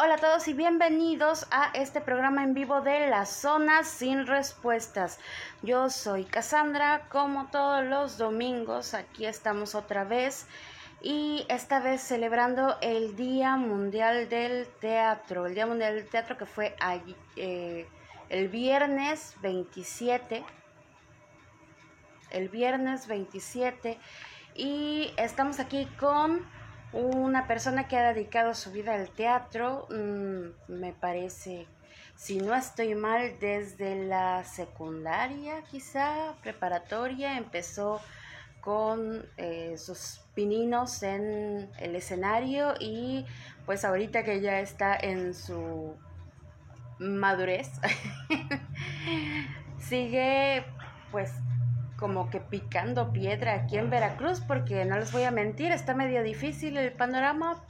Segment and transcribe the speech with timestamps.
[0.00, 5.18] Hola a todos y bienvenidos a este programa en vivo de las zonas sin respuestas.
[5.60, 10.46] Yo soy Cassandra, como todos los domingos, aquí estamos otra vez
[11.02, 16.46] y esta vez celebrando el Día Mundial del Teatro, el Día Mundial del Teatro que
[16.46, 16.76] fue
[17.34, 17.88] eh,
[18.28, 20.44] el viernes 27,
[22.30, 23.98] el viernes 27
[24.54, 26.46] y estamos aquí con
[26.92, 31.66] una persona que ha dedicado su vida al teatro, mm, me parece,
[32.16, 38.00] si no estoy mal, desde la secundaria quizá, preparatoria, empezó
[38.60, 43.24] con eh, sus pininos en el escenario y
[43.66, 45.96] pues ahorita que ya está en su
[46.98, 47.70] madurez,
[49.78, 50.64] sigue
[51.10, 51.32] pues
[51.98, 56.22] como que picando piedra aquí en Veracruz, porque no les voy a mentir, está medio
[56.22, 57.64] difícil el panorama,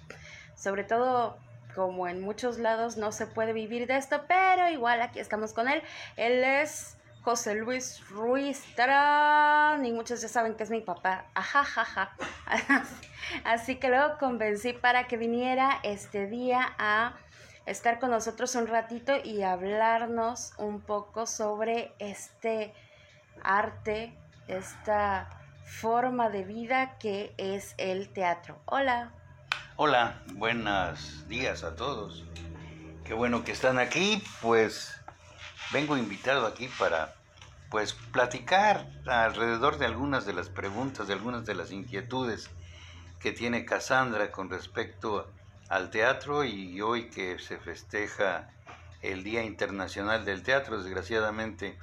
[0.54, 1.38] sobre todo
[1.74, 5.68] como en muchos lados no se puede vivir de esto, pero igual aquí estamos con
[5.68, 5.82] él.
[6.16, 12.12] Él es José Luis Ruiz Tarán, y muchos ya saben que es mi papá, ajajaja.
[13.45, 17.15] Así que luego convencí para que viniera este día a
[17.65, 22.74] estar con nosotros un ratito y hablarnos un poco sobre este
[23.42, 25.28] arte, esta
[25.64, 28.60] forma de vida que es el teatro.
[28.64, 29.12] Hola.
[29.76, 32.24] Hola, buenos días a todos.
[33.04, 34.94] Qué bueno que están aquí, pues
[35.72, 37.14] vengo invitado aquí para
[37.70, 42.50] pues platicar alrededor de algunas de las preguntas, de algunas de las inquietudes
[43.20, 45.30] que tiene Cassandra con respecto
[45.68, 48.48] al teatro y hoy que se festeja
[49.02, 51.78] el Día Internacional del Teatro, desgraciadamente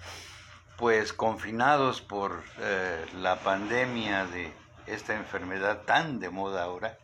[0.78, 4.52] pues confinados por eh, la pandemia de
[4.88, 6.98] esta enfermedad tan de moda ahora,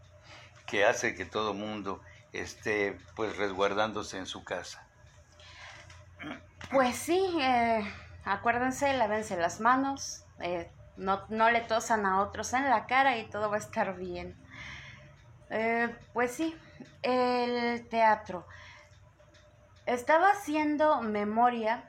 [0.65, 2.01] que hace que todo mundo
[2.33, 4.85] esté pues resguardándose en su casa.
[6.69, 7.83] Pues sí, eh,
[8.25, 13.29] acuérdense, lávense las manos, eh, no, no, le tosan a otros en la cara y
[13.29, 14.35] todo va a estar bien.
[16.13, 16.55] pues sí,
[17.01, 18.45] el teatro.
[19.85, 21.83] Estaba haciendo memoria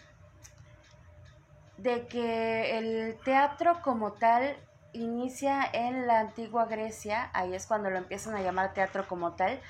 [1.82, 4.56] de que el teatro como tal
[4.92, 9.60] inicia en la antigua Grecia, ahí es cuando lo empiezan a llamar teatro como tal,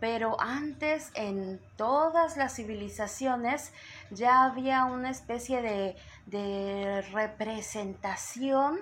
[0.00, 3.72] pero antes en todas las civilizaciones
[4.10, 5.96] ya había una especie de,
[6.26, 8.80] de representación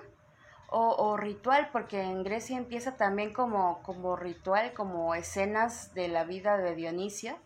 [0.69, 6.57] o, ritual, porque en Grecia empieza también como, como ritual, como escenas de la vida
[6.57, 7.37] de Dionisio,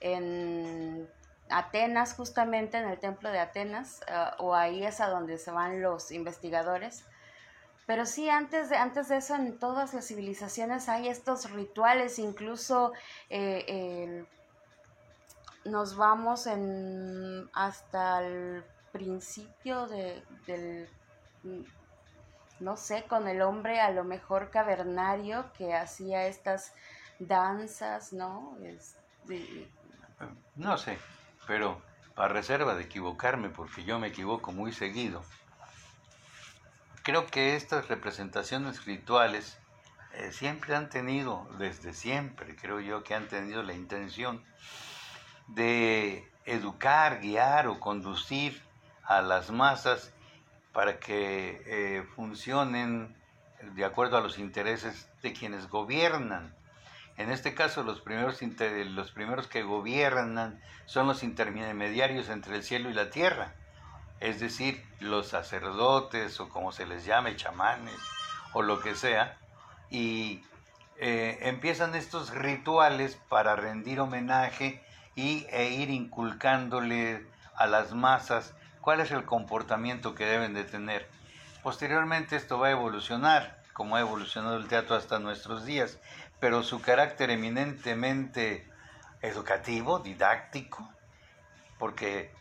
[0.00, 1.08] en
[1.50, 5.82] Atenas, justamente en el templo de Atenas, eh, o ahí es a donde se van
[5.82, 7.04] los investigadores.
[7.86, 12.92] Pero sí, antes de, antes de eso, en todas las civilizaciones hay estos rituales, incluso
[13.30, 14.24] eh,
[15.64, 20.88] nos vamos en, hasta el principio de, del,
[22.60, 26.74] no sé, con el hombre a lo mejor cavernario que hacía estas
[27.18, 28.56] danzas, ¿no?
[30.56, 30.98] no sé,
[31.50, 31.82] pero
[32.14, 35.24] a reserva de equivocarme, porque yo me equivoco muy seguido,
[37.02, 39.58] creo que estas representaciones rituales
[40.12, 44.44] eh, siempre han tenido, desde siempre, creo yo que han tenido la intención
[45.48, 48.62] de educar, guiar o conducir
[49.02, 50.12] a las masas
[50.72, 53.16] para que eh, funcionen
[53.74, 56.54] de acuerdo a los intereses de quienes gobiernan.
[57.20, 62.88] En este caso, los primeros, los primeros que gobiernan son los intermediarios entre el cielo
[62.88, 63.52] y la tierra,
[64.20, 68.00] es decir, los sacerdotes o como se les llame, chamanes
[68.54, 69.36] o lo que sea,
[69.90, 70.42] y
[70.96, 74.82] eh, empiezan estos rituales para rendir homenaje
[75.14, 81.06] y, e ir inculcándole a las masas cuál es el comportamiento que deben de tener.
[81.62, 85.98] Posteriormente esto va a evolucionar, como ha evolucionado el teatro hasta nuestros días,
[86.40, 88.66] pero su carácter eminentemente
[89.20, 90.90] educativo, didáctico,
[91.78, 92.32] porque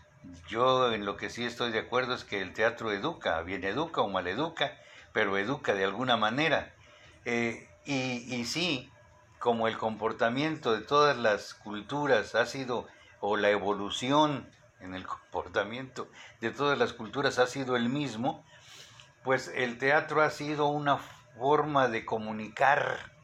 [0.47, 4.01] yo en lo que sí estoy de acuerdo es que el teatro educa, bien educa
[4.01, 4.77] o mal educa,
[5.13, 6.73] pero educa de alguna manera.
[7.25, 8.89] Eh, y, y sí,
[9.39, 12.87] como el comportamiento de todas las culturas ha sido,
[13.19, 16.09] o la evolución en el comportamiento
[16.39, 18.45] de todas las culturas ha sido el mismo,
[19.23, 20.97] pues el teatro ha sido una
[21.37, 23.18] forma de comunicar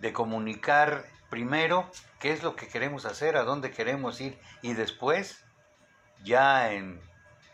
[0.00, 5.44] de comunicar primero qué es lo que queremos hacer, a dónde queremos ir y después,
[6.24, 7.00] ya en,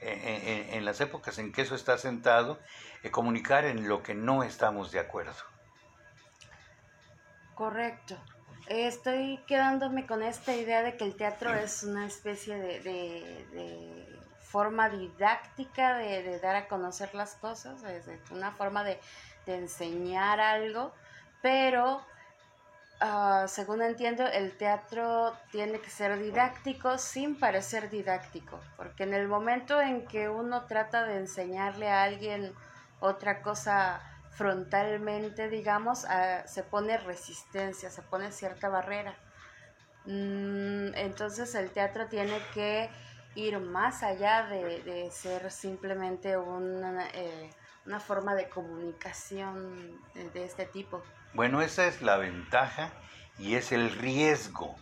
[0.00, 2.58] en, las épocas en que eso está sentado,
[3.02, 5.35] eh, comunicar en lo que no estamos de acuerdo.
[7.55, 8.17] Correcto.
[8.67, 15.99] Estoy quedándome con esta idea de que el teatro es una especie de, forma didáctica
[15.99, 19.00] de, dar a conocer las cosas, es una forma de,
[19.46, 20.94] enseñar algo,
[21.43, 22.02] pero
[23.00, 29.29] ah, según entiendo, el teatro tiene que ser didáctico sin parecer didáctico, porque en el
[29.29, 32.55] momento en que uno trata de enseñarle a alguien
[33.00, 34.00] otra cosa
[34.31, 36.06] frontalmente, digamos,
[36.46, 39.14] se pone resistencia, se pone cierta barrera.
[40.06, 42.91] Mm, entonces el teatro tiene que
[43.35, 47.50] ir más allá de, ser simplemente una, eh,
[47.87, 51.02] una, forma de comunicación de, este tipo.
[51.34, 52.92] Bueno, esa es la ventaja
[53.40, 54.76] y es el riesgo.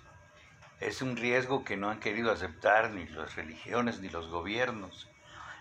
[0.80, 5.08] Es un riesgo que no han querido aceptar ni las religiones ni los gobiernos,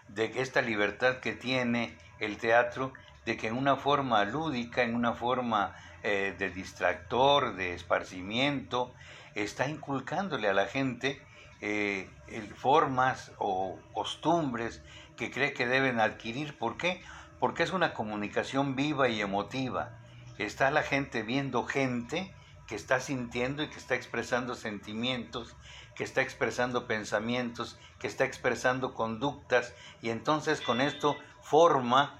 [0.10, 2.92] de esta libertad que tiene el teatro
[3.26, 5.74] de que en una forma lúdica, en una forma
[6.04, 8.94] eh, de distractor, de esparcimiento,
[9.34, 11.22] está inculcándole a la gente
[11.62, 12.10] eh,
[12.58, 14.82] formas o costumbres
[15.16, 16.58] que cree que deben adquirir.
[16.58, 17.02] ¿Por qué?
[17.40, 20.01] Porque es una comunicación viva y emotiva.
[20.42, 22.34] Está la gente viendo gente
[22.68, 25.56] que está sintiendo y que está expresando sentimientos,
[25.96, 32.20] que está expresando pensamientos, que está expresando conductas y entonces con esto forma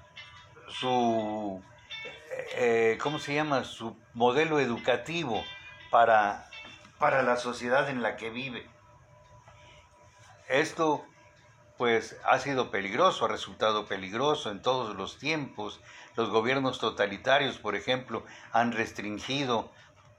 [0.68, 1.60] su,
[2.54, 3.64] eh, ¿cómo se llama?
[3.64, 5.42] Su modelo educativo
[5.90, 6.48] para,
[6.98, 8.68] para la sociedad en la que vive.
[10.48, 11.04] Esto
[11.76, 15.80] pues ha sido peligroso, ha resultado peligroso en todos los tiempos.
[16.16, 19.70] Los gobiernos totalitarios, por ejemplo, han restringido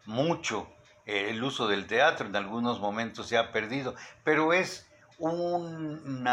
[0.05, 0.67] mucho
[1.05, 3.93] el uso del teatro, en algunos momentos se ha perdido,
[4.23, 4.87] pero es
[5.19, 6.23] un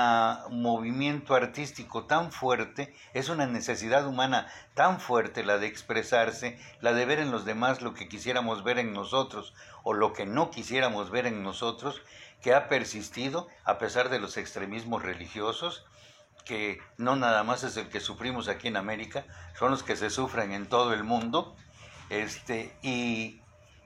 [0.50, 7.04] movimiento artístico tan fuerte, es una necesidad humana tan fuerte la de expresarse, la de
[7.04, 11.10] ver en los demás lo que quisiéramos ver en nosotros o lo que no quisiéramos
[11.10, 12.02] ver en nosotros,
[12.40, 15.84] que ha persistido a pesar de los extremismos religiosos,
[16.50, 19.24] que no nada más es el que sufrimos aquí en América,
[19.56, 21.54] son los que se sufren en todo el mundo,
[22.08, 23.40] este, y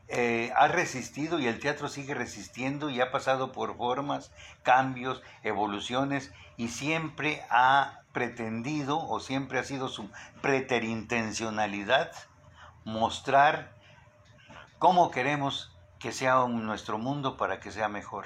[0.08, 4.32] eh, ha resistido y el teatro sigue resistiendo y ha pasado por formas,
[4.62, 10.08] cambios, evoluciones y siempre ha pretendido o siempre ha sido su
[10.40, 12.12] preterintencionalidad
[12.86, 13.74] mostrar
[14.78, 18.24] cómo queremos que sea nuestro mundo para que sea mejor.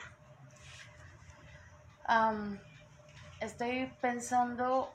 [3.40, 4.93] Estoy pensando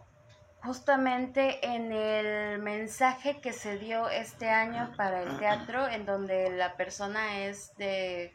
[0.63, 6.75] justamente en el mensaje que se dio este año para el teatro, en donde la
[6.77, 8.33] persona es de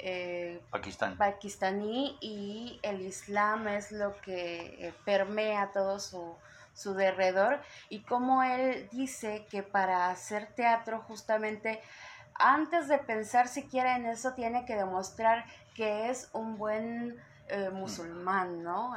[0.00, 1.16] eh, Pakistán.
[1.16, 6.36] pakistaní y el Islam es lo que eh, permea todo su,
[6.72, 11.80] su derredor y como él dice que para hacer teatro justamente
[12.34, 15.44] antes de pensar siquiera en eso tiene que demostrar
[15.74, 18.94] que es un buen eh, musulmán, ¿no?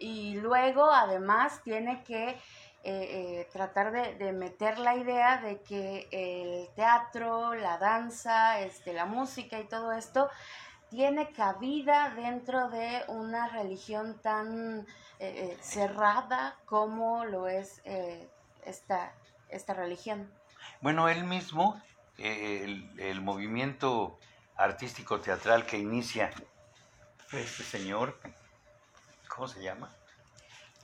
[0.00, 2.40] y luego además tiene que eh,
[2.82, 9.60] eh, tratar de, meter la idea de que el teatro, la danza, este, la música
[9.60, 10.28] y todo esto
[10.90, 14.84] tiene cabida dentro de una religión tan
[15.60, 17.80] cerrada como lo es
[18.64, 19.12] esta,
[19.50, 20.28] esta religión.
[20.80, 21.80] Bueno, él mismo,
[22.18, 24.18] el, el movimiento
[24.56, 26.32] artístico teatral que inicia
[27.32, 28.18] este señor,
[29.28, 29.90] ¿cómo se llama?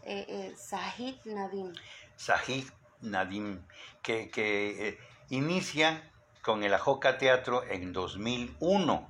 [0.04, 1.72] Eh, eh, Sahid Nadim.
[2.16, 2.66] Sahid
[3.00, 3.64] Nadim,
[4.02, 4.98] que, eh,
[5.30, 6.10] inicia
[6.42, 9.08] con el Ajoca Teatro en 2001.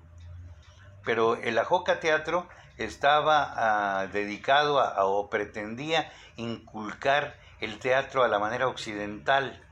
[1.05, 3.53] Pero el Ajoca Teatro estaba
[4.01, 9.65] ah, dedicado a, o pretendía inculcar el teatro a la manera occidental.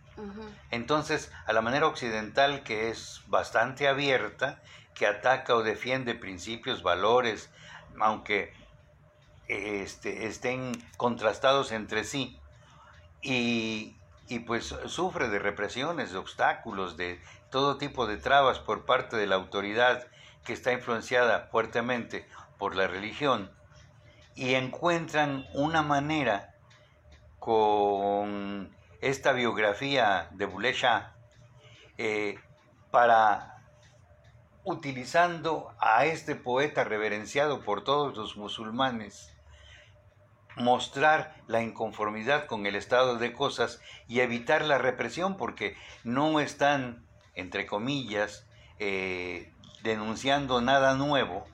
[0.71, 4.61] Entonces, a la manera occidental que es bastante abierta
[4.95, 7.51] que ataca o defiende principios, valores,
[8.01, 8.53] aunque
[9.49, 12.39] este, estén contrastados entre sí,
[13.23, 13.97] y,
[14.47, 17.21] pues sufre de represiones, de obstáculos, de
[17.51, 20.07] todo tipo de trabas por parte de la autoridad
[20.45, 22.27] que está influenciada fuertemente
[22.59, 23.51] por la religión,
[24.35, 26.55] y encuentran una manera
[27.39, 31.15] con esta biografía de Bulesha
[31.99, 32.39] eh,
[32.91, 33.60] para
[34.65, 39.35] utilizando a este poeta reverenciado por todos los musulmanes,
[40.57, 47.07] mostrar la inconformidad con el estado de cosas y evitar la represión porque no están,
[47.35, 48.47] entre comillas,
[48.79, 49.53] eh,
[49.83, 51.47] denunciando nada nuevo,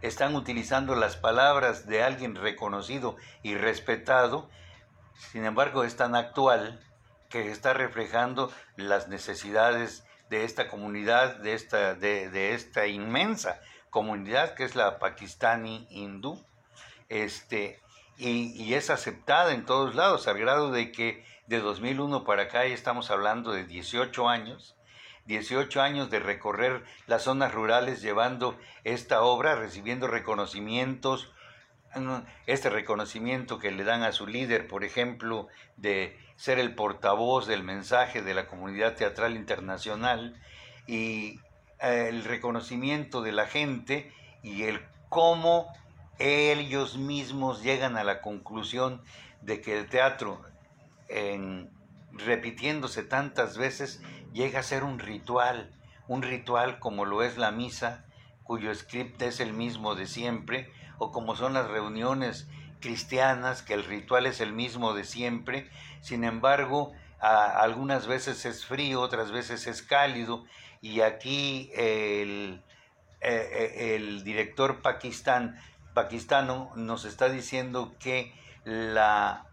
[0.00, 4.50] están utilizando las palabras de alguien reconocido y respetado,
[5.14, 6.80] sin embargo es tan actual
[7.28, 13.60] que está reflejando las necesidades de esta comunidad, de esta, de, esta inmensa
[13.90, 16.42] comunidad que es la pakistani hindú,
[17.10, 17.78] este,
[18.16, 22.66] y, y, es aceptada en todos lados, al grado de que de 2001 para acá
[22.66, 24.74] ya estamos hablando de 18 años,
[25.26, 31.30] 18 años de recorrer las zonas rurales llevando esta obra, recibiendo reconocimientos,
[32.46, 37.62] este reconocimiento que le dan a su líder, por ejemplo, de ser el portavoz del
[37.62, 40.34] mensaje de la comunidad teatral internacional
[40.88, 41.38] y
[41.78, 45.72] eh, el reconocimiento de la gente y el cómo
[46.18, 49.02] ellos mismos llegan a la conclusión
[49.40, 50.42] de que el teatro,
[51.08, 51.70] en,
[52.10, 55.70] repitiéndose tantas veces, llega a ser un ritual,
[56.08, 58.04] un ritual como lo es la misa,
[58.42, 62.48] cuyo script es el mismo de siempre, o como son las reuniones
[62.82, 65.70] cristianas, que el ritual es el mismo de siempre,
[66.02, 70.44] sin embargo, algunas veces es frío, otras veces es cálido,
[70.82, 72.62] y aquí el,
[73.20, 75.58] eh, eh, el director pakistán,
[75.94, 78.34] pakistano nos está diciendo que
[78.64, 79.46] la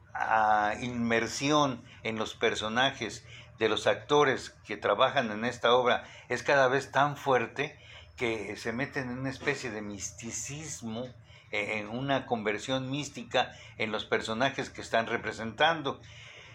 [0.82, 3.24] inmersión en los personajes
[3.60, 7.78] de los actores que trabajan en esta obra es cada vez tan fuerte
[8.18, 11.08] que se meten en una especie de misticismo
[11.52, 16.00] en una conversión mística en los personajes que están representando.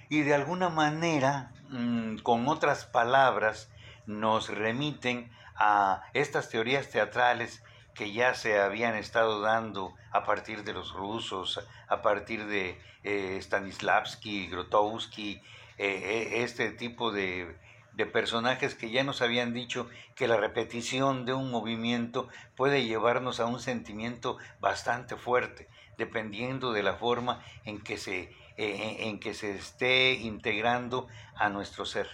[0.08, 3.70] Y de alguna manera, mm, con otras palabras,
[4.06, 7.62] nos remiten a estas teorías teatrales
[7.94, 13.38] que ya se habían estado dando a partir de los rusos, a partir de eh,
[13.40, 15.40] Stanislavski, Grotowski,
[15.78, 17.56] eh, eh, este tipo de
[17.96, 23.40] de personajes que ya nos habían dicho que la repetición de un movimiento puede llevarnos
[23.40, 29.20] a un sentimiento bastante fuerte, dependiendo de la forma en que se, eh, eh, en
[29.20, 32.08] que se esté integrando a nuestro ser.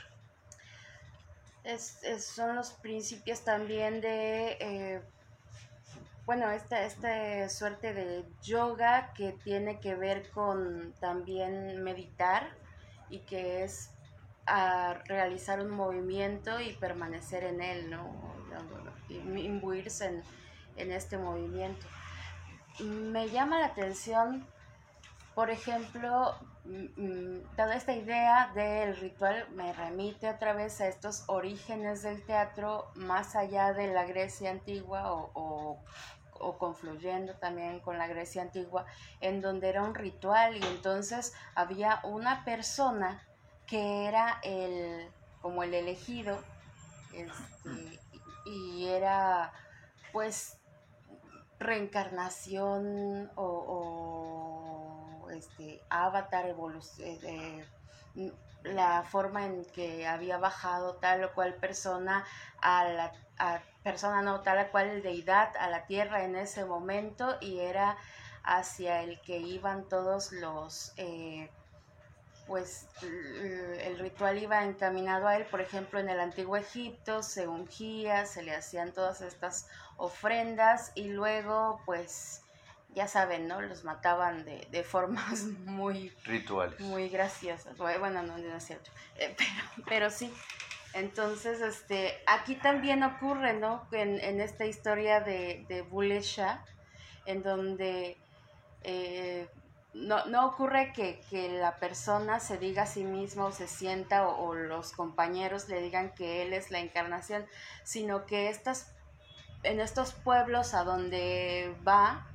[2.19, 5.03] son los principios también de, eh,
[6.27, 12.55] bueno, esta, esta suerte de yoga que tiene que ver con también meditar
[13.09, 13.91] y que es
[14.50, 18.30] a realizar un movimiento y permanecer en él, ¿no?
[19.09, 20.23] imbuirse en,
[20.76, 21.87] en este movimiento.
[22.80, 24.47] Me llama la atención,
[25.35, 26.35] por ejemplo,
[27.57, 33.37] toda esta idea del ritual me remite otra vez a estos orígenes del teatro más
[33.37, 35.80] allá de la Grecia antigua o,
[36.40, 38.87] o, confluyendo también con la Grecia antigua,
[39.21, 43.23] en donde era un ritual y entonces había una persona
[43.71, 45.09] que era el,
[45.41, 46.43] como el elegido,
[47.15, 48.00] este,
[48.45, 49.53] y era
[50.12, 50.59] pues
[51.61, 56.47] reencarnación o, este, avatar,
[56.99, 57.65] eh,
[58.65, 62.25] la forma en que había bajado tal o cual persona
[62.61, 63.12] a la
[63.83, 67.97] persona no tal o cual deidad a la tierra en ese momento y era
[68.43, 71.50] hacia el que iban todos los eh,
[72.50, 72.88] pues
[73.80, 78.42] el ritual iba encaminado a él, por ejemplo, en el antiguo Egipto se ungía, se
[78.42, 82.42] le hacían todas estas ofrendas y luego, pues,
[82.92, 83.61] ya saben, ¿no?
[83.61, 86.12] Los mataban de, de formas muy...
[86.25, 86.80] Rituales.
[86.80, 87.76] Muy graciosas.
[87.76, 88.90] Bueno, no, no es cierto.
[89.14, 90.35] Eh, pero, pero sí.
[90.92, 93.87] Entonces, este, aquí también ocurre, ¿no?
[93.92, 96.64] En, en esta historia de, de Bulesha,
[97.26, 98.16] en donde
[98.83, 99.49] eh,
[99.93, 101.21] no, no ocurre que,
[101.61, 106.15] la persona se diga a sí mismo o se sienta o, los compañeros le digan
[106.15, 107.45] que él es la encarnación,
[107.83, 108.93] sino que estas,
[109.63, 112.27] en estos pueblos a donde va,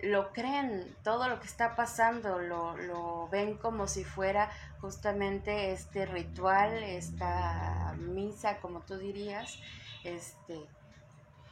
[0.00, 4.50] lo creen, todo lo que está pasando, lo, lo ven como si fuera
[4.80, 9.58] justamente este ritual, esta misa, como tú dirías,
[10.02, 10.60] este,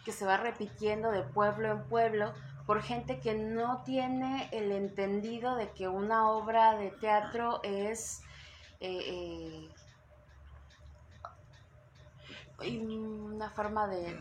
[0.05, 2.35] que se va repitiendo de pueblo en pueblo,
[2.67, 8.23] por gente que no tiene el entendido de que una obra de teatro es
[8.81, 9.69] eh,
[12.61, 14.21] eh, una forma de...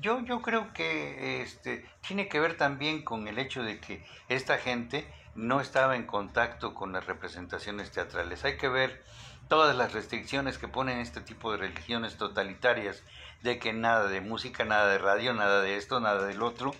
[0.00, 4.58] Yo, yo creo que este, tiene que ver también con el hecho de que esta
[4.58, 8.44] gente no estaba en contacto con las representaciones teatrales.
[8.44, 9.02] Hay que ver
[9.48, 13.02] todas las restricciones que ponen este tipo de religiones totalitarias,
[13.42, 16.74] de que nada de música, nada de radio, nada de esto, nada del otro,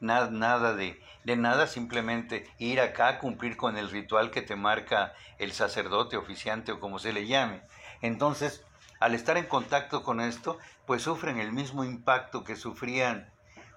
[0.00, 4.56] nada, nada de, de nada, simplemente ir acá a cumplir con el ritual que te
[4.56, 7.62] marca el sacerdote, oficiante o como se le llame.
[8.00, 8.64] Entonces,
[9.00, 13.30] al estar en contacto con esto, pues sufren el mismo impacto que sufrían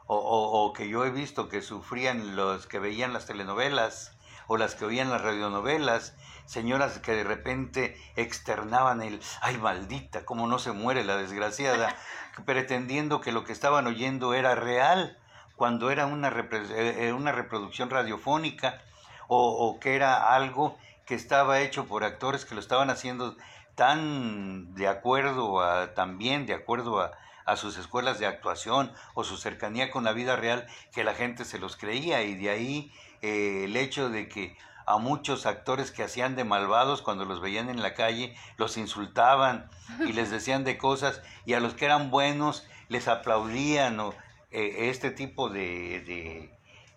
[0.08, 4.76] o, o, que yo he visto que sufrían los que veían las telenovelas o las
[4.76, 10.74] que oían las radionovelas, señoras que de repente externaban el, ay maldita, cómo no se
[10.74, 11.96] muere la desgraciada,
[12.46, 15.18] pretendiendo que lo que estaban oyendo era real,
[15.62, 18.82] cuando era una, eh, eh, una reproducción radiofónica,
[19.28, 20.76] o, que era algo
[21.06, 23.38] que estaba hecho por actores que lo estaban haciendo
[23.76, 27.12] tan de acuerdo a, también de acuerdo a,
[27.46, 31.46] a sus escuelas de actuación o su cercanía con la vida real que la gente
[31.46, 32.24] se los creía.
[32.24, 32.92] Y de ahí
[33.22, 37.70] eh, el hecho de que a muchos actores que hacían de malvados cuando los veían
[37.70, 42.10] en la calle, los insultaban y les decían de cosas, y a los que eran
[42.10, 44.16] buenos les aplaudían o
[44.52, 46.50] eh, este tipo de,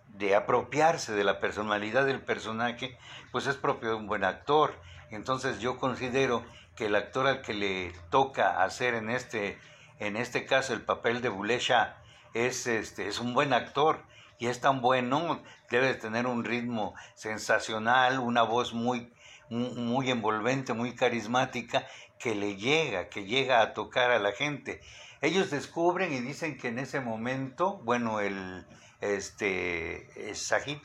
[0.09, 2.97] de, apropiarse de la personalidad del personaje,
[3.31, 4.75] pues es propio de un buen actor.
[5.11, 6.45] Entonces yo considero
[6.77, 9.59] que el actor al que le toca hacer en este,
[10.01, 11.97] en este caso el papel de Bulesha
[12.33, 14.03] es, este, es un buen actor
[14.39, 19.13] y es tan bueno, debe tener un ritmo sensacional, una voz muy,
[19.49, 21.87] muy envolvente, muy carismática,
[22.19, 24.81] que le llega, que llega a tocar a la gente.
[25.25, 28.67] Ellos descubren y dicen que en ese momento, bueno, el
[29.01, 30.77] este Sahid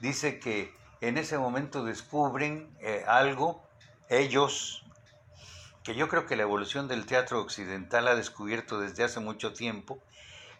[0.00, 3.66] dice que en ese momento descubren eh, algo,
[4.10, 4.84] ellos,
[5.82, 9.98] que yo creo que la evolución del teatro occidental ha descubierto desde hace mucho tiempo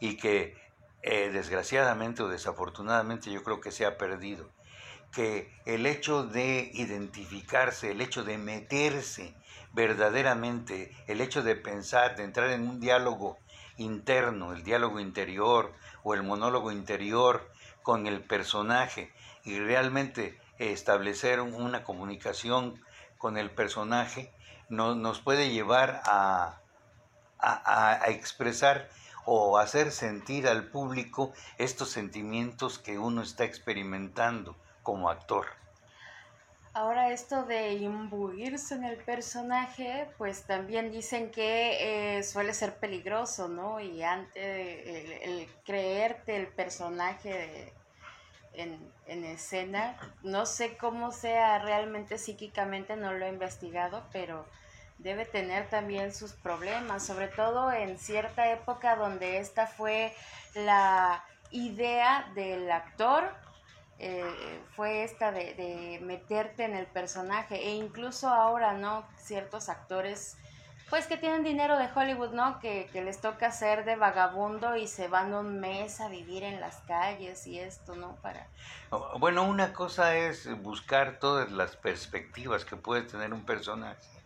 [0.01, 0.57] y que
[1.03, 4.49] eh, desgraciadamente o desafortunadamente yo creo que se ha perdido,
[5.13, 9.35] que el hecho de identificarse, el hecho de meterse
[9.77, 13.37] verdaderamente, el hecho de pensar, de entrar en un diálogo
[13.77, 17.53] interno, el diálogo interior o el monólogo interior
[17.83, 19.13] con el personaje
[19.45, 22.83] y realmente establecer una comunicación
[23.19, 24.33] con el personaje,
[24.71, 26.63] nos puede llevar a,
[28.07, 28.89] expresar
[29.27, 35.66] o hacer sentir al público estos sentimientos que uno está experimentando como actor.
[36.77, 43.49] Ahora esto de imbuirse en el personaje, pues también dicen que eh, suele ser peligroso,
[43.49, 43.81] ¿no?
[43.81, 47.73] Y antes el, creerte el personaje
[48.53, 54.45] en, en, escena, no sé cómo sea realmente psíquicamente, no lo he investigado, pero
[54.99, 60.15] debe tener también sus problemas, sobre todo en cierta época donde esta fue
[60.55, 63.33] la idea del actor,
[63.99, 69.07] eh, fue esta de, meterte en el personaje e incluso ahora, ¿no?
[69.17, 70.37] Ciertos actores,
[70.91, 72.59] pues que tienen dinero de Hollywood, ¿no?
[72.61, 76.61] Que, que les toca ser de vagabundo y se van un mes a vivir en
[76.61, 78.17] las calles y esto, ¿no?
[78.17, 78.49] Para...
[79.19, 84.17] Bueno, una cosa es buscar todas las perspectivas que puede tener un personaje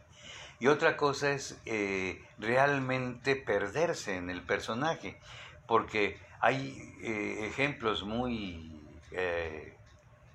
[0.60, 5.18] y otra cosa es eh, realmente perderse en el personaje,
[5.66, 8.79] porque hay eh, ejemplos muy
[9.12, 9.76] eh,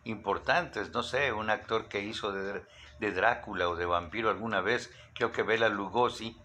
[0.03, 2.63] importantes, no sé, un actor que hizo de,
[2.99, 6.39] Drácula o de vampiro alguna vez, creo que Bela Lugosi,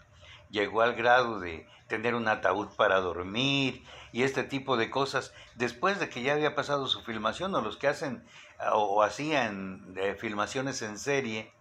[0.49, 5.99] llegó al grado de tener un ataúd para dormir y este tipo de cosas, después
[5.99, 8.23] de que ya había pasado su filmación, o los que hacen
[8.73, 11.51] o hacían filmaciones en serie,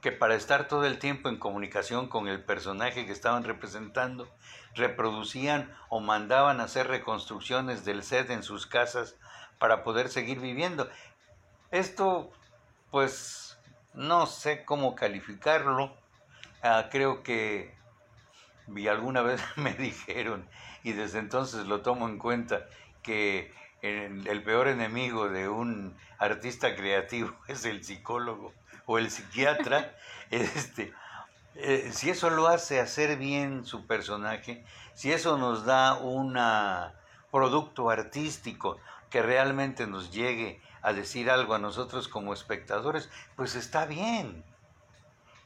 [0.00, 4.28] que para estar todo el tiempo en comunicación con el personaje que estaban representando,
[4.74, 9.16] reproducían o mandaban hacer reconstrucciones del set en sus casas
[9.58, 10.88] para poder seguir viviendo.
[11.70, 12.30] Esto,
[12.90, 13.58] pues,
[13.94, 15.92] no sé cómo calificarlo.
[16.62, 17.78] Ah, creo que
[18.76, 20.46] y alguna vez me dijeron,
[20.82, 22.66] y desde entonces lo tomo en cuenta,
[23.02, 28.52] que el peor enemigo de un artista creativo es el psicólogo
[28.86, 29.94] o el psiquiatra,
[30.30, 30.92] este,
[31.54, 36.38] eh, si eso lo hace hacer bien su personaje, si eso nos da un
[37.30, 38.78] producto artístico
[39.10, 44.44] que realmente nos llegue a decir algo a nosotros como espectadores, pues está bien.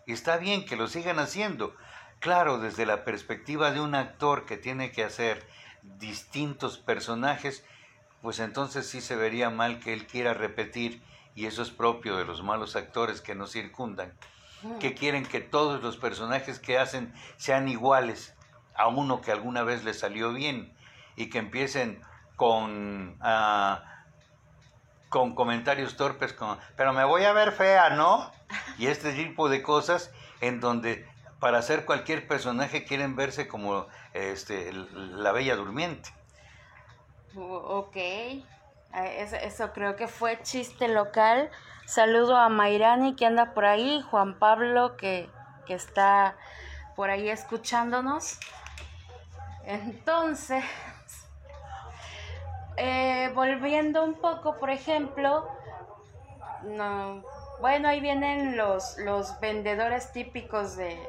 [0.06, 1.74] Está bien que lo sigan haciendo.
[2.18, 5.46] Claro, desde la perspectiva de un actor que tiene que hacer
[5.82, 7.64] distintos personajes,
[8.20, 11.02] pues entonces sí se vería mal que él quiera repetir
[11.34, 14.12] y eso es propio de los malos actores que nos circundan,
[14.78, 18.34] que quieren que todos los personajes que hacen sean iguales
[18.74, 20.72] a uno que alguna vez les salió bien
[21.16, 22.00] y que empiecen
[22.42, 23.84] con, ah,
[25.08, 28.32] con comentarios torpes como, pero me voy a ver fea, ¿no?
[28.78, 31.06] Y este tipo de cosas en donde
[31.38, 36.10] para hacer cualquier personaje quieren verse como este, la bella durmiente.
[37.36, 37.96] Ok.
[38.92, 41.48] Eso, creo que fue chiste local.
[41.86, 45.30] Saludo a Mairani que anda por ahí, Juan Pablo que,
[45.68, 46.34] está
[46.96, 48.40] por ahí escuchándonos.
[49.64, 50.64] Entonces,
[52.76, 55.48] eh, volviendo un poco, por ejemplo,
[56.62, 57.24] no,
[57.58, 61.08] bueno, ahí vienen los, los vendedores típicos de,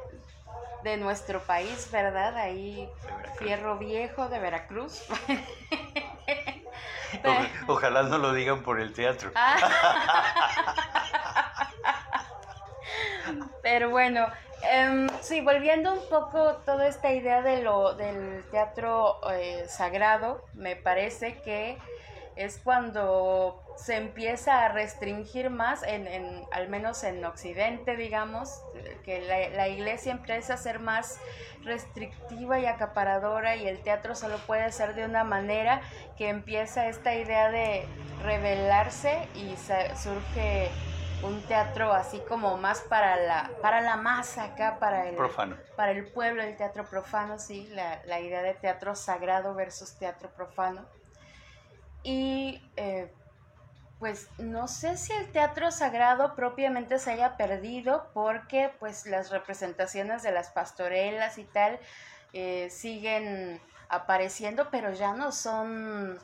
[0.83, 2.35] de nuestro país, ¿verdad?
[2.37, 2.89] Ahí
[3.37, 5.03] Fierro Viejo de Veracruz.
[7.67, 9.31] ojalá no lo digan por el teatro.
[13.61, 14.27] Pero bueno,
[14.71, 20.75] em, sí, volviendo un poco toda esta idea de lo, del teatro eh, sagrado, me
[20.75, 21.77] parece que
[22.35, 28.61] es cuando se empieza a restringir más, en, en, al menos en Occidente, digamos,
[29.03, 31.19] que la, la, iglesia empieza a ser más
[31.63, 35.81] restrictiva y acaparadora y el teatro solo puede ser de una manera
[36.17, 37.85] que empieza esta idea de
[38.23, 39.55] revelarse y
[39.95, 40.69] surge
[41.23, 45.57] un teatro así como más para la, para la masa acá, para el, profano.
[45.75, 50.29] para el pueblo, el teatro profano, sí, la, la idea de teatro sagrado versus teatro
[50.29, 50.85] profano.
[52.03, 53.13] Y eh,
[53.99, 60.23] pues no sé si el teatro sagrado propiamente se haya perdido porque pues las representaciones
[60.23, 61.79] de las pastorelas y tal
[62.33, 66.19] eh, siguen apareciendo, pero ya no son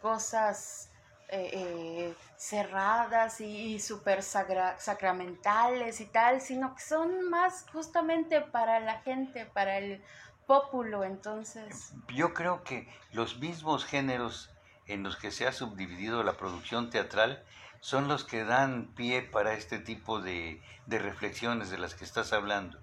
[0.00, 0.90] cosas
[1.36, 9.46] eh, cerradas y, súper sacramentales y tal, sino que son más justamente para la gente,
[9.46, 10.02] para el
[10.46, 11.92] pópulo, entonces.
[12.14, 14.50] Yo creo que los mismos géneros
[14.86, 17.42] en los que se ha subdividido la producción teatral
[17.80, 22.78] son los que dan pie para este tipo de, reflexiones de las que estás hablando.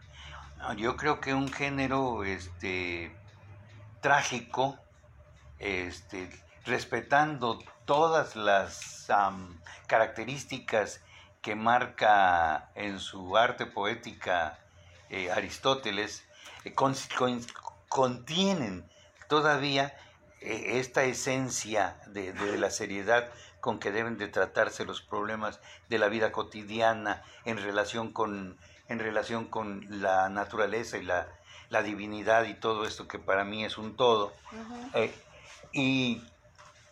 [0.78, 3.16] Yo creo que un género este,
[4.02, 4.78] trágico,
[5.58, 6.30] este,
[6.66, 7.60] respetando
[7.92, 9.06] todas las
[9.86, 11.02] características
[11.42, 14.58] que marca en su arte poética
[15.10, 16.24] eh, Aristóteles,
[16.64, 16.74] eh,
[17.90, 18.90] contienen
[19.28, 19.94] todavía
[20.40, 23.28] e, esta esencia de, la seriedad
[23.60, 29.00] con que deben de tratarse los problemas de la vida cotidiana en relación con, en
[29.00, 31.28] relación con la naturaleza y la,
[31.84, 34.32] divinidad y todo esto que para mí es un todo.
[34.94, 35.14] Eh,
[35.74, 36.22] y,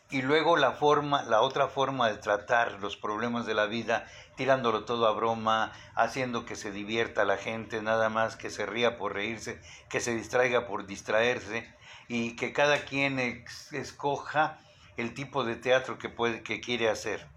[0.09, 4.85] y, luego la forma, la otra forma de tratar los problemas de la vida, tirándolo
[4.85, 9.13] todo a broma, haciendo que se divierta la gente, nada más que se ría por
[9.13, 11.71] reírse, que se distraiga por distraerse
[12.07, 14.59] y que cada quien escoja
[14.97, 17.27] el tipo de teatro que, puede, que quiere hacer,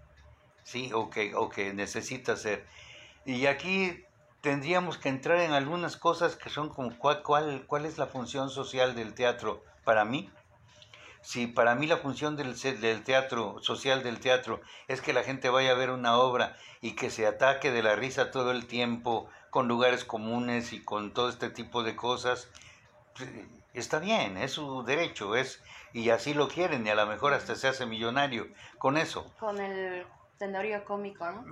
[0.63, 0.91] ¿sí?
[0.93, 2.65] O que, o que necesita hacer.
[3.25, 4.03] Y aquí
[4.41, 8.49] tendríamos que entrar en algunas cosas que son como cuál, cuál, cuál es la función
[8.49, 10.29] social del teatro para mí.
[11.23, 15.49] Si para mí la función del, del teatro, social del teatro, es que la gente
[15.49, 19.29] vaya a ver una obra y que se ataque de la risa todo el tiempo
[19.49, 22.49] con lugares comunes y con todo este tipo de cosas,
[23.73, 25.61] está bien, es su derecho, es
[25.93, 29.31] y así lo quieren y a lo mejor hasta se hace millonario con eso.
[29.39, 30.05] Con el
[30.39, 31.45] tenorio cómico, ¿no?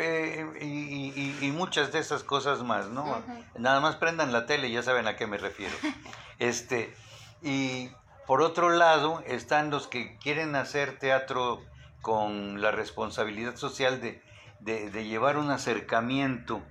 [0.00, 3.22] y, y, muchas de esas cosas más, ¿no?
[3.58, 5.74] Nada más prendan la tele y ya saben a qué me refiero.
[6.38, 6.94] este,
[7.42, 7.90] y
[8.30, 11.60] por otro lado están los que quieren hacer teatro
[12.00, 14.22] con la responsabilidad social de,
[14.60, 16.62] de llevar un acercamiento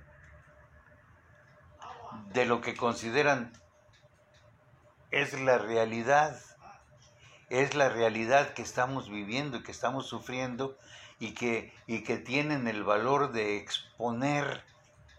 [2.32, 3.52] de lo que consideran
[5.10, 6.40] es la realidad,
[7.50, 10.78] es la realidad que estamos viviendo y que estamos sufriendo
[11.18, 14.64] y que, y que tienen el valor de exponer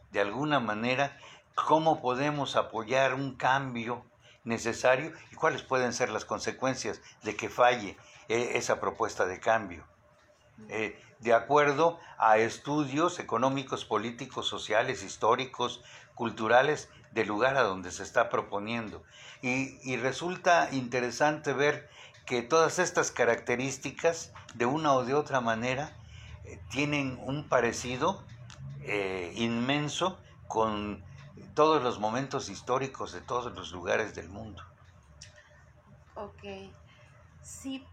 [0.10, 1.20] de alguna manera
[1.54, 4.08] cómo podemos apoyar un cambio
[4.44, 9.86] necesario y cuáles pueden ser las consecuencias de que falle eh, esa propuesta de cambio.
[10.70, 15.84] Eh, de acuerdo a estudios económicos, políticos, sociales, históricos,
[16.16, 19.04] culturales del lugar a donde se está proponiendo.
[19.44, 21.90] Y, resulta interesante ver
[22.26, 25.98] que todas estas características, de una o de otra manera,
[26.46, 28.24] eh, tienen un parecido
[29.36, 31.04] inmenso con
[31.42, 34.64] todos los momentos históricos de todos los lugares del mundo.
[36.16, 36.44] Ok,
[37.42, 37.86] sí.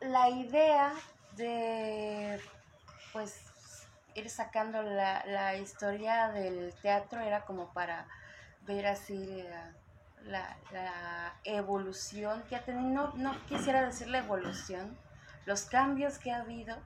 [0.00, 0.92] La idea
[1.36, 2.40] de,
[3.12, 3.40] pues,
[4.14, 8.06] ir sacando la, la historia del teatro era como para
[8.66, 9.44] ver así
[10.24, 14.96] la, la, evolución que ha tenido, no, no quisiera decir la evolución,
[15.46, 16.76] los cambios que ha habido,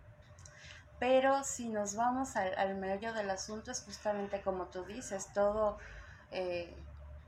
[0.98, 5.78] pero si nos vamos al, al medio del asunto es justamente como tú dices, todo
[6.30, 6.74] eh,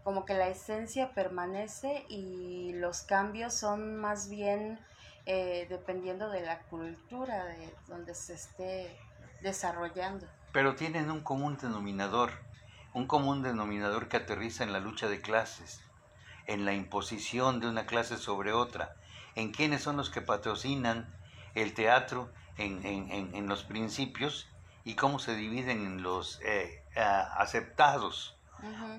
[0.04, 4.78] como que la esencia permanece y los cambios son más bien
[5.26, 8.96] eh, dependiendo de la cultura de donde se esté
[9.42, 10.26] desarrollando.
[10.52, 12.30] Pero tienen un común denominador
[12.96, 15.82] un común denominador que aterriza en la lucha de clases,
[16.46, 18.96] en la imposición de una clase sobre otra,
[19.34, 21.06] en quiénes son los que patrocinan
[21.54, 24.48] el teatro en, los principios
[24.84, 28.36] y cómo se dividen en los eh, aceptados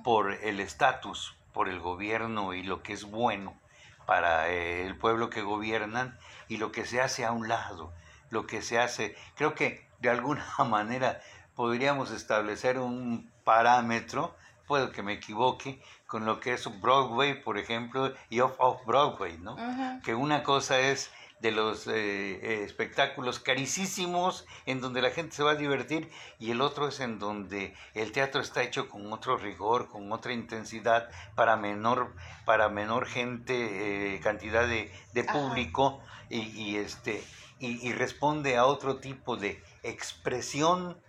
[0.03, 3.57] por el estatus, por el gobierno y lo que es bueno
[4.05, 6.17] para eh, el pueblo que gobiernan
[6.47, 7.93] y lo que se hace a un lado,
[8.29, 11.21] lo que se hace, creo que de alguna manera
[11.55, 18.13] podríamos establecer un parámetro, puedo que me equivoque, con lo que es Broadway, por ejemplo,
[18.29, 19.57] y off-Broadway, ¿no?
[20.03, 25.43] Que una cosa es de los eh, eh, espectáculos carísimos en donde la gente se
[25.43, 29.38] va a divertir y el otro es en donde el teatro está hecho con otro
[29.38, 32.13] rigor, con otra intensidad para menor
[32.45, 34.91] para menor gente, eh, cantidad de,
[35.26, 37.23] público y, este
[37.60, 41.00] y, responde a otro tipo de expresión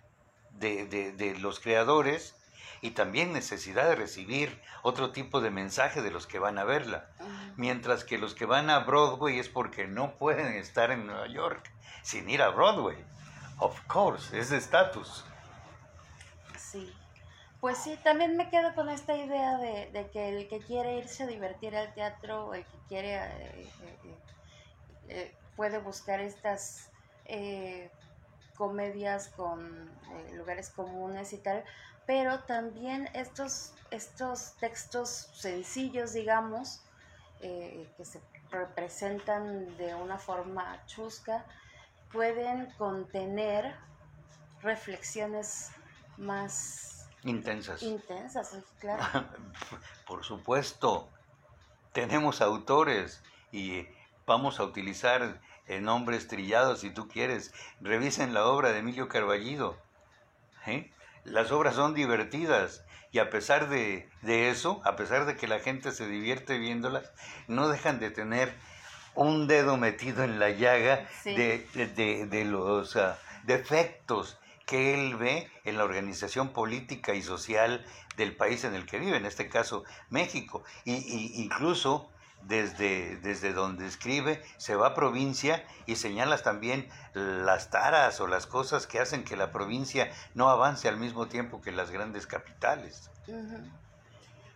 [0.53, 2.38] de, de los creadores
[2.81, 7.11] y también necesidad de recibir otro tipo de mensaje de los que van a verla.
[7.57, 11.71] Mientras que los que van a Broadway es porque no pueden estar en Nueva York
[12.03, 12.97] sin ir a Broadway.
[13.59, 15.25] Of course, es de estatus.
[16.57, 16.93] Sí.
[17.61, 21.27] Pues sí, también me quedo con esta idea de, que el que quiere irse a
[21.27, 24.15] divertir al teatro, el que quiere, eh, eh,
[25.09, 26.91] eh, puede buscar estas
[28.57, 29.91] comedias con
[30.35, 31.65] lugares comunes y tal,
[32.09, 36.81] pero también estos, estos textos sencillos, digamos,
[37.43, 41.45] eh, que se representan de una forma chusca,
[42.11, 43.77] pueden contener
[44.63, 45.71] reflexiones
[46.17, 47.83] más intensas.
[47.83, 49.29] Intensas, claro.
[50.07, 51.11] Por supuesto,
[51.93, 53.87] tenemos autores y
[54.25, 55.43] vamos a utilizar
[55.83, 57.53] nombres trillados si tú quieres.
[57.83, 59.77] Revisen la obra de Emilio Carballido.
[60.67, 60.91] ¿eh?
[61.25, 65.93] Las obras son divertidas y a pesar de, eso, a pesar de que la gente
[65.93, 67.11] se divierte viéndolas,
[67.47, 68.53] no dejan de tener
[69.15, 75.85] un dedo metido en la llaga de, los ah, defectos que él ve en la
[75.85, 77.85] organización política y social
[78.19, 80.63] del país en el que vive, en este caso México.
[80.85, 82.11] Y, incluso
[82.43, 88.47] desde, desde donde escribe, se va a provincia y señalas también las taras o las
[88.47, 93.11] cosas que hacen que la provincia no avance al mismo tiempo que las grandes capitales.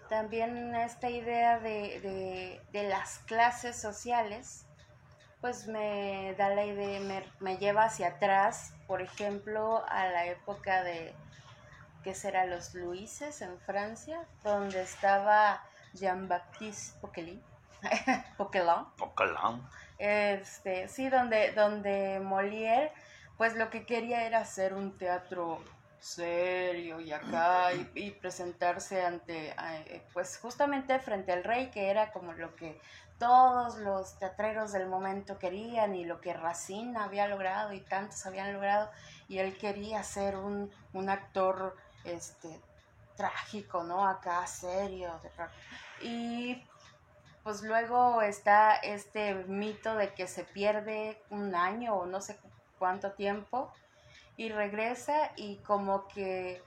[0.08, 4.66] También esta idea de, las clases sociales,
[5.40, 10.82] pues me da la idea, me, me, lleva hacia atrás, por ejemplo, a la época
[10.82, 11.14] de,
[12.04, 12.46] ¿qué será?
[12.46, 15.62] Los Luises en Francia, donde estaba
[15.94, 17.42] Jean-Baptiste Poquelin
[18.36, 19.62] Poquelin.
[19.98, 22.92] Este, sí, donde, donde Molière,
[23.36, 25.62] pues lo que quería era hacer un teatro
[26.00, 32.32] serio y acá y, presentarse ante, eh, pues justamente frente al rey, que era como
[32.32, 32.80] lo que
[33.18, 38.52] todos los teatreros del momento querían y lo que Racine había logrado y tantos habían
[38.52, 38.90] logrado,
[39.28, 42.60] y él quería ser un, un actor este,
[43.16, 44.06] trágico, ¿no?
[44.08, 45.20] Acá serio.
[46.00, 46.60] Y
[47.42, 52.38] pues luego está este mito de que se pierde un año o no sé
[52.78, 53.72] cuánto tiempo
[54.36, 56.62] y regresa y como que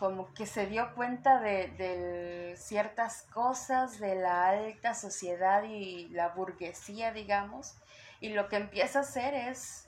[0.00, 7.12] como que se dio cuenta de, ciertas cosas de la alta sociedad y la burguesía,
[7.12, 7.74] digamos,
[8.18, 9.86] y lo que empieza a hacer es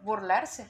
[0.00, 0.66] burlarse,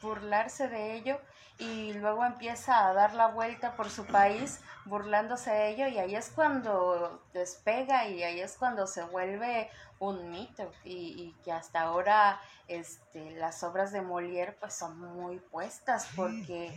[0.00, 1.20] burlarse de ello
[1.58, 6.14] y luego empieza a dar la vuelta por su país burlándose de ello y ahí
[6.14, 9.68] es cuando despega y ahí es cuando se vuelve
[9.98, 16.08] un mito y, que hasta ahora este, las obras de Molière pues son muy puestas
[16.14, 16.72] porque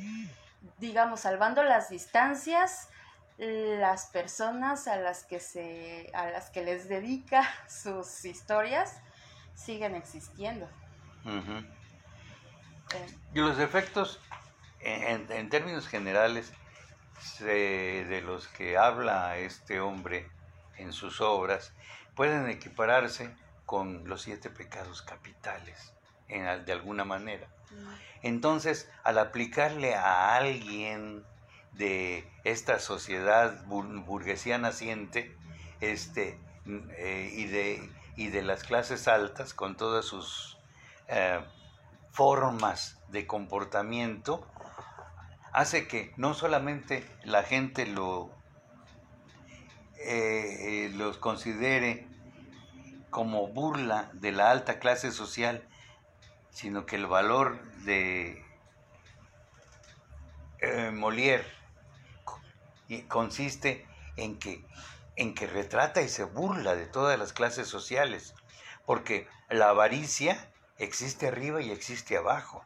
[0.80, 2.90] digamos salvando las distancias
[3.38, 9.00] las personas a las que se a las que les dedica sus historias
[9.54, 10.68] siguen existiendo.
[13.34, 14.20] Y los efectos
[14.84, 16.52] en, términos generales,
[17.40, 20.28] de los que habla este hombre
[20.78, 21.74] en sus obras,
[22.16, 23.34] pueden equipararse
[23.66, 25.94] con los siete pecados capitales,
[26.28, 27.48] en, de alguna manera.
[28.22, 31.24] Entonces, al aplicarle a alguien
[31.74, 35.36] de esta sociedad burguesía naciente
[35.80, 36.38] este,
[36.98, 40.58] eh, y, de, y de las clases altas, con todas sus
[41.08, 41.40] eh,
[42.12, 44.46] formas de comportamiento,
[45.54, 48.32] hace que no solamente la gente lo
[50.04, 52.08] eh, los considere
[53.12, 55.68] como burla de la alta clase social,
[56.50, 58.44] sino que el valor de
[60.60, 61.46] eh, Molière
[63.08, 63.86] consiste
[64.16, 68.34] en que retrata y se burla de todas las clases sociales,
[68.86, 72.66] porque la avaricia existe arriba y existe abajo.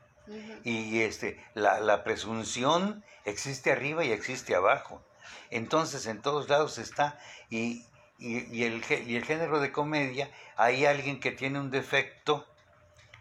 [0.64, 5.04] Y este, la, la, presunción existe arriba y existe abajo.
[5.50, 7.20] Entonces en todos lados está.
[7.50, 7.86] Y,
[8.18, 12.48] y, el, y el género de comedia, hay alguien que tiene un defecto,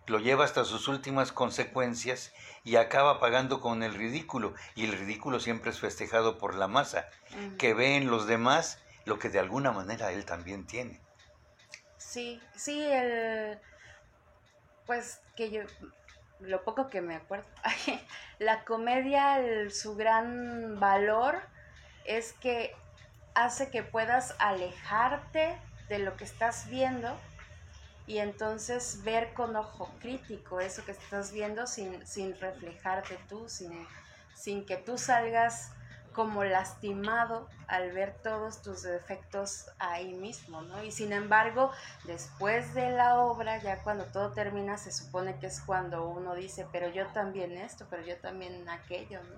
[0.07, 4.55] lo lleva hasta sus últimas consecuencias y acaba pagando con el ridículo.
[4.75, 7.09] Y el ridículo siempre es festejado por la masa,
[7.59, 11.01] que ve en los demás lo que de alguna manera él también tiene.
[11.99, 13.59] Sí, sí, el...
[14.87, 15.63] Pues que yo,
[16.47, 17.47] lo poco que me acuerdo,
[18.39, 19.39] la comedia,
[19.71, 21.41] su gran valor
[22.05, 22.75] es que
[23.35, 27.19] hace que puedas alejarte de lo que estás viendo
[28.07, 33.87] y entonces ver con ojo crítico eso que estás viendo sin, sin reflejarte tú, sin,
[34.35, 35.73] sin que tú salgas
[36.15, 40.83] como lastimado al ver todos tus defectos ahí mismo, ¿no?
[40.83, 41.71] Y sin embargo,
[42.05, 46.67] después de la obra, ya cuando todo termina, se supone que es cuando uno dice,
[46.73, 49.37] pero yo también esto, pero yo también aquello, ¿no?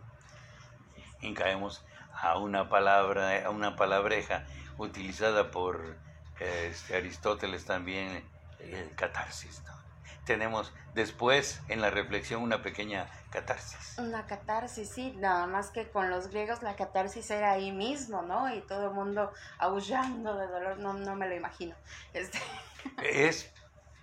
[1.20, 4.44] Y caemos a una palabra, a una palabreja
[4.78, 5.96] utilizada por
[6.38, 8.24] este, Aristóteles también,
[8.60, 9.85] el catarsis, ¿no?
[10.26, 13.96] Tenemos después en la reflexión una pequeña catarsis.
[13.98, 18.54] Una catarsis, sí, nada más que con los griegos la catarsis era ahí mismo, ¿no?
[18.54, 21.74] Y todo el mundo aullando de dolor, no, no me lo imagino.
[22.12, 22.38] Este...
[23.02, 23.50] Es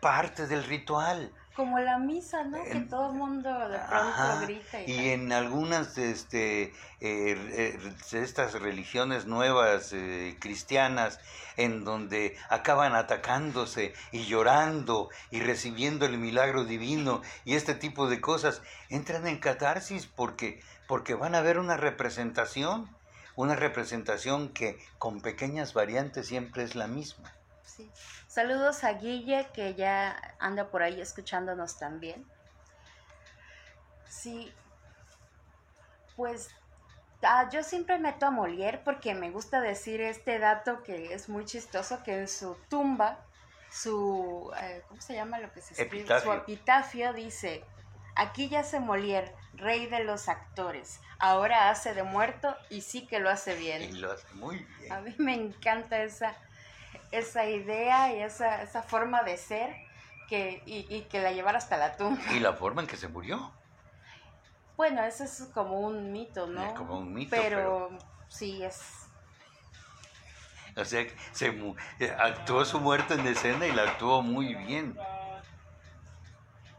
[0.02, 2.64] parte del ritual como la misa, ¿no?
[2.64, 4.82] que todo el mundo de pronto grita.
[4.84, 7.80] Y, en algunas este, eh, eh,
[8.12, 11.20] de estas religiones nuevas eh, cristianas,
[11.56, 18.20] en donde acaban atacándose y llorando y recibiendo el milagro divino y este tipo de
[18.20, 22.90] cosas, entran en catarsis porque, porque van a ver una representación,
[23.36, 27.32] una representación que con pequeñas variantes siempre es la misma.
[27.64, 27.90] Sí.
[28.34, 32.26] Saludos a Guille, que ya anda por ahí escuchándonos también.
[34.10, 34.52] Sí,
[36.16, 36.50] pues
[37.22, 41.46] ah, yo siempre meto a Molière porque me gusta decir este dato que es muy
[41.46, 43.24] chistoso, que en su tumba,
[43.72, 46.20] su, eh, ¿cómo se llama lo que se escribe?
[46.20, 47.64] Su epitafio dice,
[48.16, 53.30] aquí yace Molière, rey de los actores, ahora hace de muerto y sí que lo
[53.30, 53.84] hace bien.
[53.84, 54.92] Y lo hace muy bien.
[54.92, 56.36] A mí me encanta esa
[57.14, 59.76] esa idea y esa, esa forma de ser
[60.28, 62.22] que, y, que la llevara hasta la tumba.
[62.34, 63.52] Y la forma en que se murió.
[64.76, 66.74] Bueno, eso es como un mito, ¿no?
[66.74, 67.36] como un mito.
[67.36, 67.90] Pero,
[68.28, 68.82] sí, es...
[70.76, 71.50] O sea, se,
[72.00, 74.98] eh, actuó su muerte en escena y la actuó muy bien.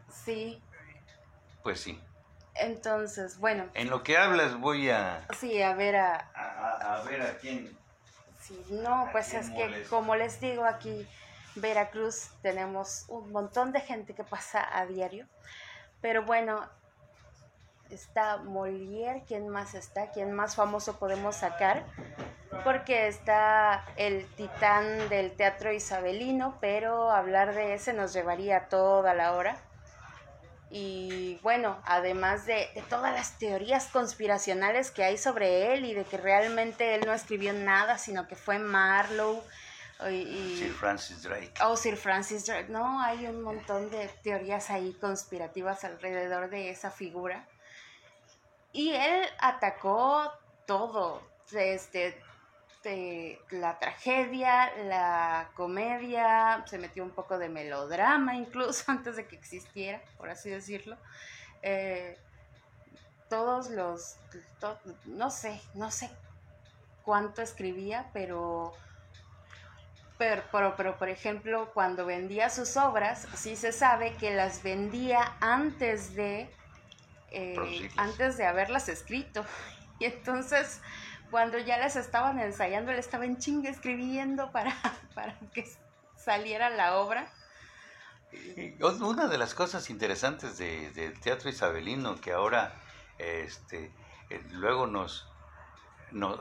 [0.09, 0.61] Sí.
[1.63, 1.97] Pues sí.
[2.55, 3.69] Entonces, bueno.
[3.73, 5.25] En lo que hablas voy a...
[5.39, 6.29] Sí, a ver a...
[6.35, 7.77] A, a ver a quién
[8.45, 11.07] Sí, no, pues es que como les digo aquí,
[11.55, 15.25] Veracruz tenemos un montón de gente que pasa a diario,
[15.99, 16.69] pero bueno,
[17.89, 20.11] está Molière, ¿quién más está?
[20.11, 21.85] ¿Quién más famoso podemos sacar?
[22.63, 29.33] Porque está el titán del teatro isabelino, pero hablar de ese nos llevaría toda la
[29.33, 29.57] hora.
[30.69, 36.17] Y bueno, además de, todas las teorías conspiracionales que hay sobre él y de que
[36.17, 39.43] realmente él no escribió nada, sino que fue Marlowe.
[40.11, 41.53] Y, Sir Francis Drake.
[41.63, 42.67] Oh, Sir Francis Drake.
[42.69, 47.47] No, hay un montón de teorías ahí conspirativas alrededor de esa figura.
[48.73, 50.29] Y él atacó
[50.65, 51.21] todo,
[51.53, 52.21] este,
[53.49, 60.01] la tragedia, la comedia, se metió un poco de melodrama incluso antes de que existiera,
[60.17, 60.97] por así decirlo.
[61.61, 62.17] Eh,
[63.29, 64.17] todos los,
[65.05, 66.09] no sé, no sé
[67.03, 68.73] cuánto escribía, pero,
[70.17, 70.43] pero,
[70.77, 76.49] pero, por ejemplo, cuando vendía sus obras, sí se sabe que las vendía antes de,
[77.31, 79.45] eh, antes de haberlas escrito.
[79.97, 80.81] Y entonces
[81.35, 84.73] cuando ya les estaban ensayando, él estaba en chinga escribiendo para,
[85.13, 85.69] para que
[86.15, 87.29] saliera la obra.
[89.01, 92.73] Una de las cosas interesantes del teatro isabelino que ahora
[93.17, 93.91] este,
[94.29, 95.27] eh, luego nos,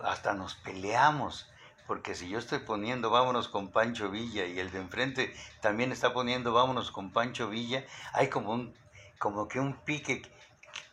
[0.05, 1.51] hasta nos peleamos
[1.89, 6.13] porque si yo estoy poniendo vámonos con Pancho Villa y el de enfrente también está
[6.13, 8.73] poniendo vámonos con Pancho Villa, hay como un
[9.19, 10.23] como que un pique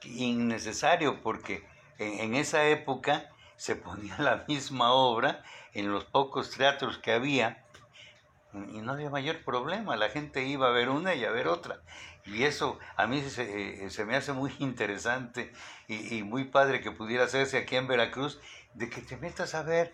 [0.06, 1.64] innecesario porque
[2.00, 3.30] en esa época
[3.62, 5.44] se ponía la misma obra
[5.74, 7.64] en los pocos teatros que había
[8.54, 11.80] y no había mayor problema, la gente iba a ver una y a ver otra.
[12.26, 15.54] Y eso a mí se, se me hace muy interesante
[15.88, 18.42] y, y, muy padre que pudiera hacerse aquí en Veracruz,
[18.74, 19.94] de que te metas a ver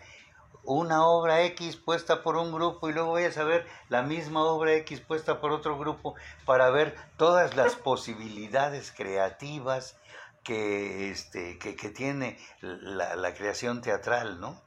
[0.64, 4.72] una obra X puesta por un grupo y luego vayas a ver la misma obra
[4.76, 6.14] X puesta por otro grupo
[6.46, 9.98] para ver todas las posibilidades creativas
[10.44, 14.60] que, este, que, tiene la, creación teatral, ¿no?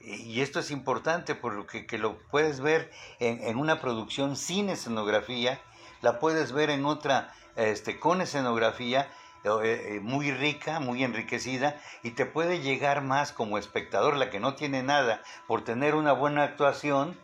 [0.00, 2.90] Y esto es importante porque que lo puedes ver
[3.20, 5.60] en, en, una producción sin escenografía,
[6.00, 9.08] la puedes ver en otra este, con escenografía
[9.44, 14.38] eh, eh, muy rica, muy enriquecida y te puede llegar más como espectador, la que
[14.38, 17.18] no tiene nada, por tener una buena actuación,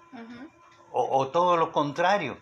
[0.90, 2.36] o, todo lo contrario,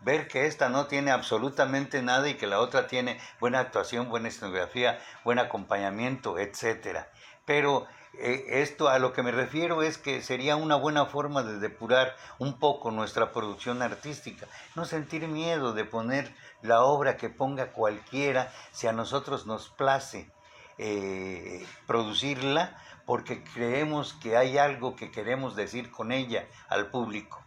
[0.00, 4.28] ver que esta no tiene absolutamente nada y que la otra tiene buena actuación, buena
[4.28, 7.10] escenografía, buen acompañamiento, etcétera.
[7.44, 11.58] Pero eh, esto a lo que me refiero es que sería una buena forma de
[11.58, 17.72] depurar un poco nuestra producción artística, no sentir miedo de poner la obra que ponga
[17.72, 20.30] cualquiera, si a nosotros nos place
[20.78, 22.76] eh, producirla,
[23.06, 27.42] porque creemos que hay algo que queremos decir con ella al público.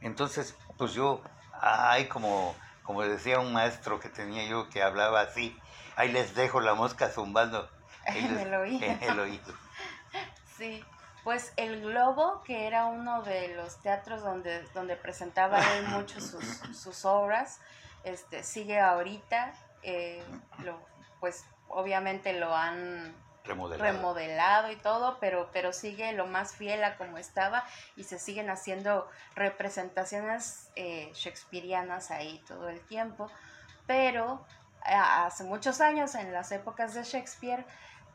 [0.00, 1.22] Entonces, pues yo,
[1.64, 5.56] hay como, como decía un maestro que tenía yo que hablaba así,
[5.96, 7.68] ahí les dejo la mosca zumbando
[8.06, 8.86] en, el oído.
[8.86, 9.54] en el oído.
[10.56, 10.84] Sí,
[11.24, 16.44] pues el Globo, que era uno de los teatros donde, donde presentaba él mucho sus,
[16.76, 17.60] sus obras,
[18.04, 20.22] este, sigue ahorita, eh,
[20.58, 20.78] lo,
[21.20, 24.70] pues obviamente lo han remodelado.
[24.70, 27.64] y todo, pero, pero sigue lo más fiel a como estaba
[27.96, 33.30] y se siguen haciendo representaciones eh, shakespearianas ahí todo el tiempo.
[33.86, 34.44] Pero
[34.82, 37.64] hace muchos años, en las épocas de Shakespeare,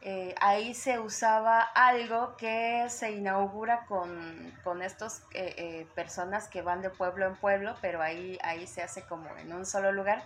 [0.01, 6.61] eh, ahí se usaba algo que se inaugura con, con estos eh, eh, personas que
[6.61, 10.23] van de pueblo en pueblo, pero ahí, ahí se hace como en un solo lugar,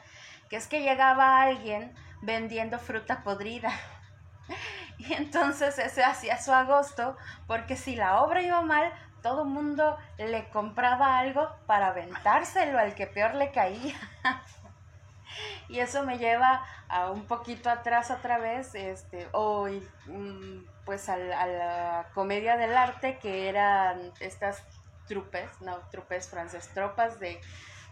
[0.50, 1.92] que es que llegaba alguien
[2.22, 3.72] vendiendo fruta podrida.
[4.98, 7.18] Y entonces ese hacía su agosto,
[7.48, 12.94] porque si la obra iba mal, todo el mundo le compraba algo para aventárselo al
[12.94, 13.96] que peor le caía.
[15.70, 19.68] y eso me lleva a un poquito atrás otra vez, este, o
[20.08, 24.64] mm, pues a, la comedia del arte, que eran estas
[25.08, 27.42] trupes, no, trupes francés, tropas de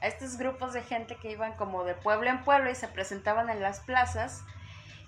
[0.01, 3.51] a estos grupos de gente que iban como de pueblo en pueblo y se presentaban
[3.51, 4.43] en las plazas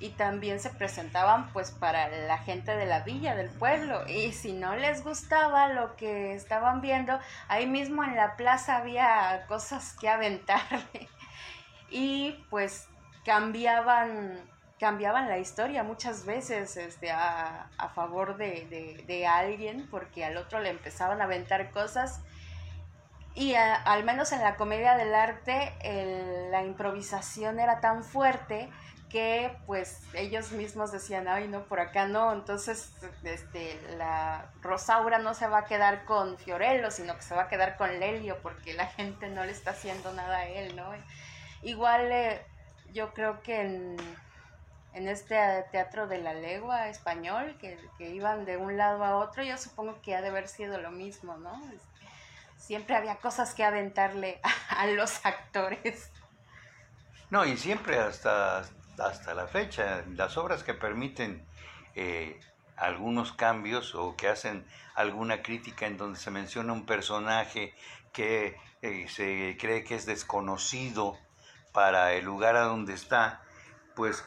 [0.03, 4.05] y también se presentaban pues para la gente de la villa, del pueblo.
[4.05, 9.45] Y si no les gustaba lo que estaban viendo, ahí mismo en la plaza había
[9.47, 11.07] cosas que aventarle
[11.89, 12.89] y pues
[13.23, 14.41] cambiaban
[14.77, 21.21] cambiaban la historia muchas veces este, a, favor de, alguien porque al otro le empezaban
[21.21, 22.19] a aventar cosas
[23.33, 25.71] y al menos en la comedia del arte
[26.51, 28.69] la improvisación era tan fuerte
[29.14, 32.91] que pues ellos mismos decían, ay no, por acá no, entonces
[33.24, 37.47] este, la Rosaura no se va a quedar con Fiorello, sino que se va a
[37.47, 40.91] quedar con Lelio porque la gente no le está haciendo nada a él, ¿no?
[41.61, 42.43] Igual eh,
[42.91, 43.97] yo creo que en,
[44.95, 45.38] este
[45.72, 50.16] teatro de la legua español, que, iban de un lado a otro, yo supongo que
[50.16, 51.61] ha de haber sido lo mismo, ¿no?
[52.57, 56.09] Siempre había cosas que aventarle a, los actores.
[57.30, 58.64] No, y siempre hasta,
[58.99, 61.45] hasta la fecha, las obras que permiten
[61.95, 62.39] eh,
[62.75, 64.65] algunos cambios o que hacen
[64.95, 67.73] alguna crítica en donde se menciona un personaje
[68.11, 71.17] que eh, se cree que es desconocido
[71.71, 73.41] para el lugar a donde está,
[73.95, 74.23] pues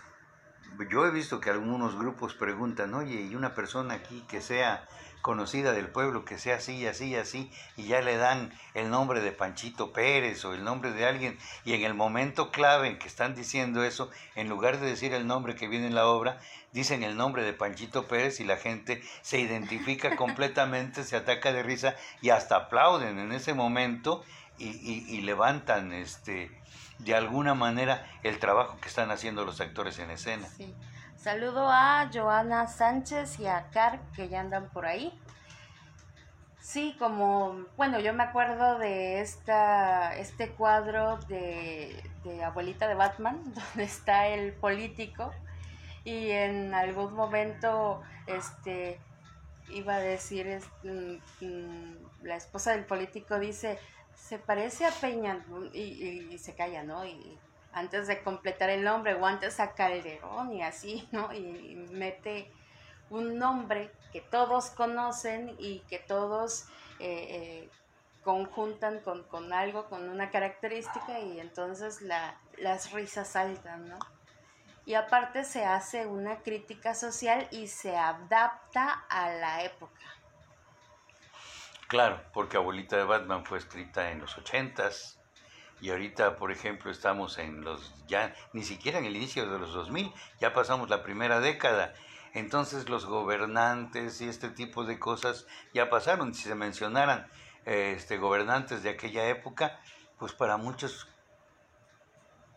[0.91, 4.87] yo he visto que algunos grupos preguntan, oye, y una persona aquí que sea
[5.27, 9.33] conocida del pueblo, que sea así, así, así, y ya le dan el nombre de
[9.33, 13.35] Panchito Pérez o el nombre de alguien, y en el momento clave en que están
[13.35, 16.39] diciendo eso, en lugar de decir el nombre que viene en la obra,
[16.71, 21.65] dicen el nombre de Panchito Pérez y la gente se identifica completamente, se ataca de
[21.65, 24.23] risa y hasta aplauden en ese momento
[24.59, 26.53] y, y levantan este
[27.01, 30.49] de alguna manera el trabajo que están haciendo los actores en escena.
[30.57, 30.73] Sí.
[31.17, 35.13] Saludo a Joana Sánchez y a Car que ya andan por ahí.
[36.61, 42.03] Sí, como, bueno, yo me acuerdo de esta, este cuadro de,
[42.45, 45.33] Abuelita de Batman, donde está el político
[46.05, 49.01] y en algún momento este,
[49.71, 53.79] iba a decir, mm, mm, la esposa del político dice,
[54.15, 57.05] se parece a Peña y, se calla, ¿no?
[57.05, 57.39] Y
[57.77, 61.33] antes de completar el nombre, o antes a Calderón y así, ¿no?
[61.33, 62.51] Y mete
[63.11, 66.65] un nombre que todos conocen y que todos
[66.99, 67.71] eh, eh,
[68.25, 73.99] conjuntan con, algo, con una característica y entonces la, las risas saltan, ¿no?
[74.87, 80.01] Y aparte se hace una crítica social y se adapta a la época.
[81.89, 85.21] Claro, porque Abuelita de Batman fue escrita en los ochentas
[85.81, 89.75] y ahorita, por ejemplo, estamos en los, ya ni siquiera en el inicio de los
[89.75, 91.93] 2000, ya pasamos la primera década.
[92.33, 96.35] Entonces los gobernantes y este tipo de cosas ya pasaron.
[96.35, 97.29] Si se mencionaran
[97.65, 99.81] este, gobernantes de aquella época,
[100.19, 101.09] pues para muchos,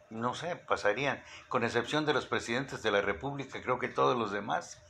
[0.09, 1.23] no sé, pasarían.
[1.49, 4.81] Con excepción de los presidentes de la República, creo que todos los demás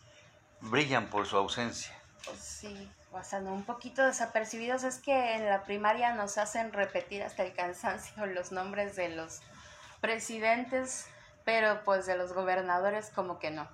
[0.62, 1.96] brillan por su ausencia.
[2.38, 7.54] Sí, pasando un poquito desapercibidos es que en la primaria nos hacen repetir hasta el
[7.54, 9.42] cansancio los nombres de los
[10.02, 11.08] presidentes,
[11.44, 13.68] pero pues de los gobernadores como que no.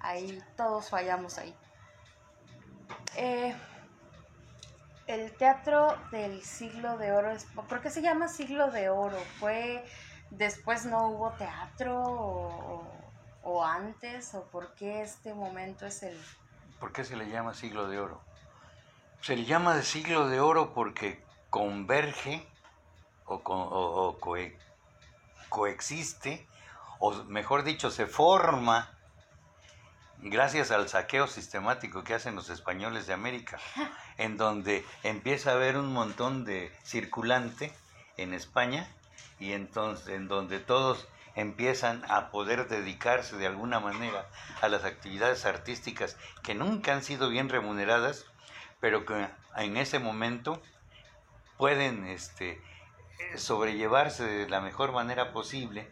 [0.00, 1.54] Ahí todos fallamos ahí.
[3.16, 3.54] Eh,
[5.06, 7.32] el teatro del siglo de oro,
[7.68, 9.18] ¿por qué se llama siglo de oro?
[9.38, 9.84] ¿Fue
[10.30, 12.86] después no hubo teatro o,
[13.42, 14.34] o antes?
[14.34, 16.18] ¿O por qué este momento es el...
[16.80, 18.20] ¿Por qué se le llama siglo de oro?
[19.24, 22.46] Se le llama de siglo de oro porque converge
[23.24, 24.18] o,
[25.48, 26.46] coexiste,
[26.98, 28.98] o mejor dicho, se forma
[30.18, 33.58] gracias al saqueo sistemático que hacen los españoles de América,
[34.18, 37.72] en donde empieza a haber un montón de circulante
[38.18, 38.94] en España
[39.40, 44.28] y entonces en donde todos empiezan a poder dedicarse de alguna manera
[44.60, 48.26] a las actividades artísticas que nunca han sido bien remuneradas
[48.84, 50.60] pero que en ese momento
[51.56, 52.60] pueden este,
[53.34, 55.88] sobrellevarse de la mejor manera posible,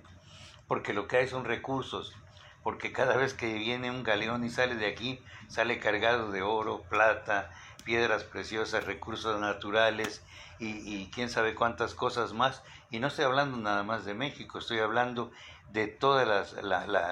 [0.68, 2.14] porque lo que hay son recursos,
[2.62, 5.18] porque cada vez que viene un galeón y sale de aquí,
[5.49, 7.51] sale cargado de oro, plata,
[7.82, 10.22] piedras preciosas, recursos naturales
[10.59, 12.62] y, quién sabe cuántas cosas más.
[12.90, 15.32] Y no estoy hablando nada más de México, estoy hablando
[15.70, 16.45] de toda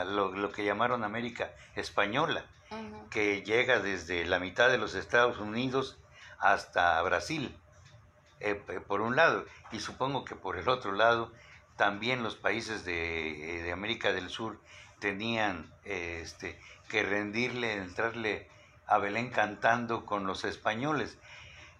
[0.05, 2.45] lo que llamaron América Española
[3.11, 5.99] que llega desde la mitad de los Estados Unidos
[6.39, 7.55] hasta Brasil,
[8.41, 11.33] eh, por un lado, y supongo que por el otro lado
[11.77, 14.61] también los países de, eh, América del Sur
[14.99, 18.49] tenían este, que rendirle, entrarle
[18.87, 21.19] a Belén cantando con los españoles.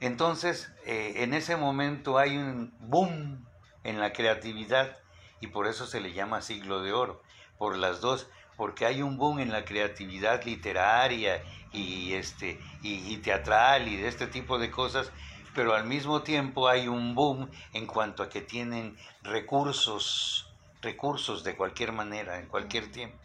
[0.01, 3.47] Entonces, eh, en ese momento hay un boom
[3.85, 4.99] en la creatividad
[5.41, 7.23] y por eso se le llama siglo de oro,
[7.59, 8.29] por las dos
[8.61, 11.43] porque hay un boom en la creatividad literaria
[11.73, 15.11] y, este, y, teatral y de este tipo de cosas,
[15.55, 20.53] pero al mismo tiempo hay un boom en cuanto a que tienen recursos,
[20.83, 23.17] recursos de cualquier manera, en cualquier tiempo,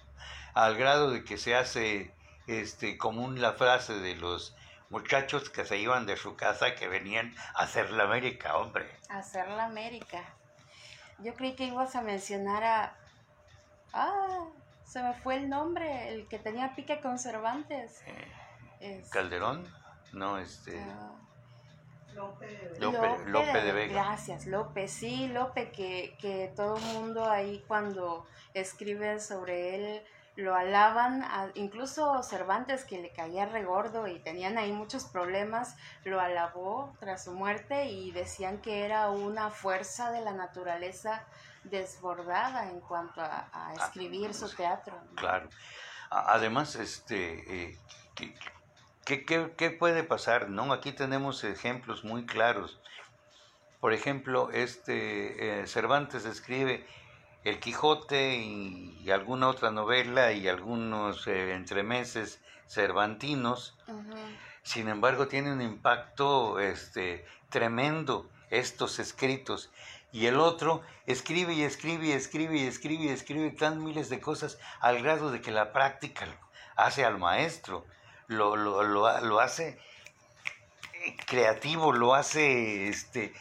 [0.54, 2.14] al grado de que se hace
[2.48, 4.56] este, común la frase de los
[4.90, 8.90] muchachos que se iban de su casa que venían a hacer la América, hombre.
[9.10, 10.24] A hacer la América.
[11.20, 12.98] Yo creí que ibas a mencionar a...
[13.92, 14.46] Ah,
[14.86, 18.02] se me fue el nombre, el que tenía pique con Cervantes.
[18.80, 19.66] Eh, Calderón,
[20.14, 20.80] no, este...
[20.80, 21.12] Ah.
[22.14, 23.94] Lope, Lope, de, Vega.
[23.94, 24.88] Gracias, Lope.
[24.88, 30.04] Sí, Lope, que, que todo el mundo ahí cuando escriben sobre él
[30.36, 36.94] lo alaban, incluso Cervantes, que le caía regordo y tenían ahí muchos problemas, lo alabó
[37.00, 41.24] tras su muerte y decían que era una fuerza de la naturaleza
[41.70, 44.96] desbordada en cuanto a, ah, escribir su teatro.
[45.16, 45.50] Claro.
[46.10, 47.80] Además, este, eh,
[49.06, 50.50] ¿qué, qué, puede pasar?
[50.50, 50.72] ¿no?
[50.72, 52.80] Aquí tenemos ejemplos muy claros.
[53.80, 56.88] Por ejemplo, este eh, Cervantes escribe
[57.44, 63.78] El Quijote y, alguna otra novela y algunos eh, entremeses cervantinos.
[64.64, 69.72] Sin embargo, tiene un impacto este, tremendo estos escritos
[70.16, 74.22] y el otro escribe y escribe y escribe y escribe y escribe tan miles de
[74.22, 76.26] cosas al grado de que la práctica
[76.78, 77.86] hace al maestro,
[78.28, 79.78] lo, lo, lo, hace
[81.28, 83.34] creativo, lo hace, este,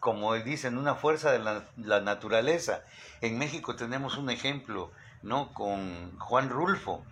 [0.00, 2.84] como dicen, una fuerza de la, la, naturaleza.
[3.22, 5.54] En México tenemos un ejemplo, ¿no?
[5.54, 7.06] Con Juan Rulfo,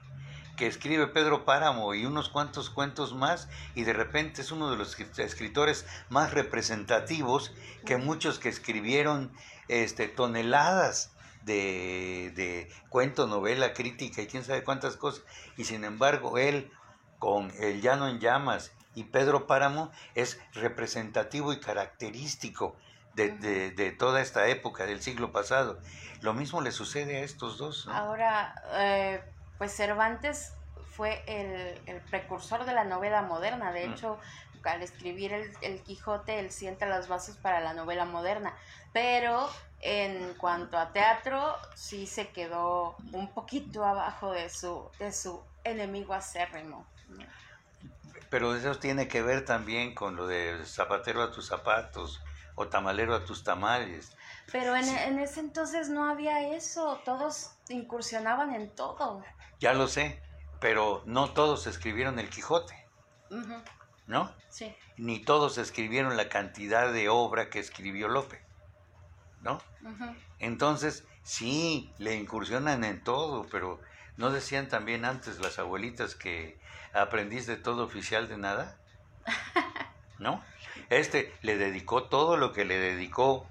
[0.57, 4.77] que escribe Pedro Páramo y unos cuantos cuentos más y de repente es uno de
[4.77, 7.53] los escritores más representativos
[7.85, 9.33] que muchos que escribieron
[9.69, 15.25] este, toneladas de, de cuento, novela, crítica y quién sabe cuántas cosas
[15.57, 16.71] y sin embargo él
[17.19, 22.77] con El Llano en Llamas y Pedro Páramo es representativo y característico
[23.17, 25.79] de, toda esta época del siglo pasado.
[26.21, 27.89] Lo mismo le sucede a estos dos.
[27.91, 29.23] Ahora, eh,
[29.59, 30.53] pues Cervantes
[30.97, 33.73] fue el, precursor de la novela moderna.
[33.73, 33.93] De mm.
[33.93, 34.19] hecho,
[34.65, 38.55] al escribir el, Quijote, él sienta las bases para la novela moderna.
[38.93, 39.49] Pero
[39.81, 46.15] en cuanto a teatro, sí se quedó un poquito abajo de su, de su enemigo
[46.15, 46.87] acérrimo.
[48.31, 52.21] Pero eso tiene que ver también con lo de zapatero a tus zapatos
[52.57, 54.17] o tamalero a tus tamales.
[54.51, 59.23] Pero en, en ese entonces no había eso, todos incursionaban en todo.
[59.59, 60.23] Ya lo sé,
[60.61, 62.75] pero no todos escribieron el Quijote,
[64.07, 64.33] ¿no?
[64.49, 64.75] Sí.
[64.97, 68.43] Ni todos escribieron la cantidad de obra que escribió Lope,
[69.43, 69.61] ¿no?
[70.39, 73.81] Entonces, sí, le incursionan en todo, pero
[74.17, 76.59] ¿no decían también antes las abuelitas que
[76.93, 78.79] aprendiz de todo oficial de nada?
[80.19, 80.43] ¿No?
[80.91, 83.49] Este le dedicó todo lo que le dedicó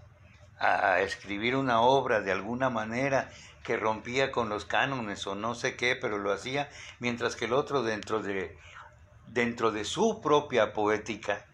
[0.58, 3.30] a escribir una obra de alguna manera
[3.66, 7.54] que rompía con los cánones o no sé qué, pero lo hacía, mientras que el
[7.54, 8.58] otro dentro de,
[9.28, 11.46] dentro de su propia poética,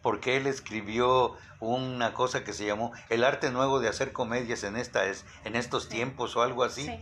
[0.00, 4.76] porque él escribió una cosa que se llamó el arte nuevo de hacer comedias en
[4.76, 5.90] esta es- en estos Sí.
[5.90, 6.98] tiempos o algo así Sí.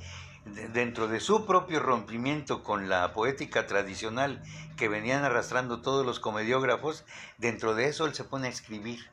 [0.51, 4.42] de- dentro de su propio rompimiento con la poética tradicional
[4.76, 7.05] que venían arrastrando todos los comediógrafos
[7.38, 9.09] dentro de eso él se pone a escribir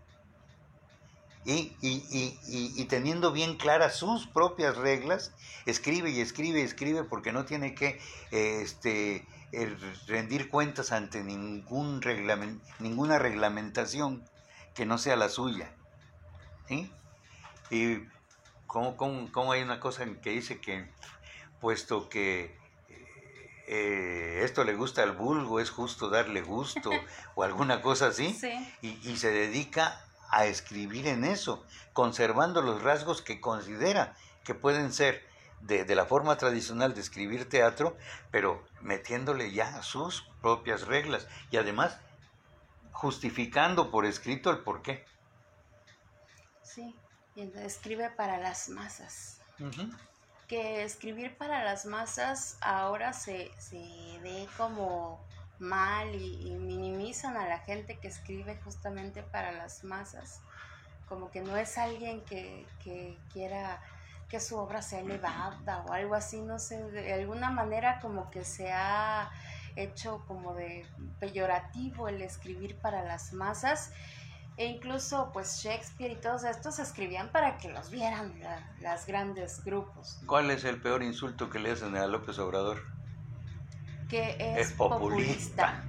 [1.53, 5.33] y, y- y- y- teniendo bien claras sus propias reglas,
[5.65, 9.77] escribe y escribe y escribe porque no tiene que eh, este, eh,
[10.07, 14.23] rendir cuentas ante ningún reglamen- ninguna reglamentación
[14.75, 15.73] que no sea la suya.
[16.67, 16.91] ¿sí?
[17.71, 17.99] Y
[18.65, 20.91] como, como, como hay una cosa que dice que
[21.61, 22.57] puesto que
[23.67, 26.89] eh, esto le gusta al vulgo, es justo darle gusto
[27.35, 28.51] o alguna cosa así Sí.
[28.81, 34.93] y, y se dedica a escribir en eso, conservando los rasgos que considera que pueden
[34.93, 35.25] ser
[35.61, 37.97] de, de la forma tradicional de escribir teatro,
[38.31, 41.97] pero metiéndole ya sus propias reglas y además
[42.91, 45.05] justificando por escrito el porqué.
[46.63, 46.95] Sí.
[47.35, 49.39] Escribe para las masas.
[50.47, 55.23] Que escribir para las masas ahora se, se ve como
[55.59, 60.41] mal y, minimizan a la gente que escribe justamente para las masas.
[61.07, 63.81] Como que no es alguien que, que quiera
[64.29, 68.43] que su obra sea elevada o algo así, no sé, de alguna manera como que
[68.43, 69.31] se ha
[69.77, 70.85] hecho como de
[71.19, 73.91] peyorativo el escribir para las masas
[74.57, 79.63] e incluso pues Shakespeare y todos estos escribían para que los vieran la- las grandes
[79.63, 82.81] grupos, ¿Cuál es el peor insulto que le hacen a López Obrador?
[84.07, 85.83] Que es, Es populista.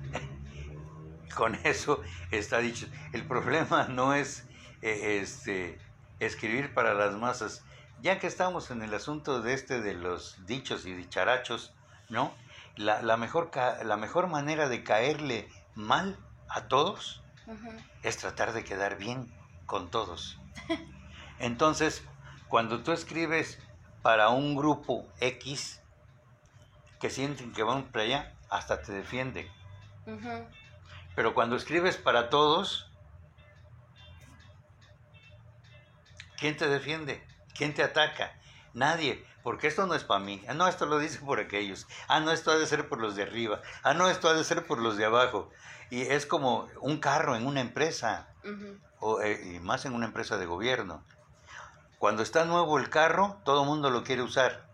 [1.34, 2.86] Con eso está dicho.
[3.12, 4.44] El problema no es
[4.82, 5.78] eh, este,
[6.18, 7.64] escribir para las masas.
[8.00, 11.74] Ya que estamos en el asunto de este de los dichos y dicharachos,
[12.08, 12.32] ¿no?
[12.76, 13.50] La, la mejor,
[13.84, 16.16] la mejor manera de caerle mal
[16.48, 17.22] a todos
[18.02, 19.32] es tratar de quedar bien
[19.66, 20.38] con todos.
[21.38, 22.02] Entonces,
[22.48, 23.58] cuando tú escribes
[24.02, 25.80] para un grupo X
[27.00, 29.50] que sienten que van para allá, hasta te defienden.
[31.14, 32.90] Pero cuando escribes para todos,
[36.38, 37.26] ¿quién te defiende?
[37.54, 38.32] ¿Quién te ataca?
[38.72, 40.44] Nadie, porque esto no es para mí.
[40.48, 41.86] Ah, no, esto lo dice por aquellos.
[42.06, 43.60] Ah, no, esto ha de ser por los de arriba.
[43.82, 45.50] Ah, no, esto ha de ser por los de abajo.
[45.90, 48.28] Y es como un carro en una empresa,
[49.00, 51.02] o, eh, y más en una empresa de gobierno.
[51.98, 54.67] Cuando está nuevo el carro, todo el mundo lo quiere usar.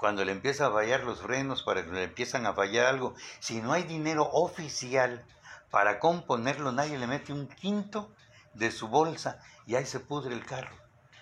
[0.00, 3.60] Cuando le empieza a fallar los frenos, para que le empiezan a fallar algo, si
[3.60, 5.22] no hay dinero oficial
[5.70, 8.10] para componerlo, nadie le mete un quinto
[8.54, 10.74] de su bolsa y ahí se pudre el carro.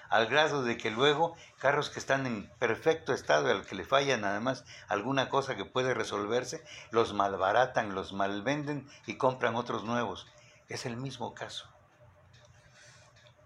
[0.08, 4.24] Al grado de que luego carros que están en perfecto estado, al que le fallan
[4.24, 10.28] además alguna cosa que puede resolverse, los malbaratan, los malvenden y compran otros nuevos.
[10.68, 11.66] Es el mismo caso.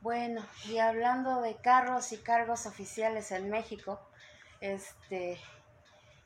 [0.03, 3.99] Bueno, y hablando de carros y cargos oficiales en México,
[4.63, 5.39] este,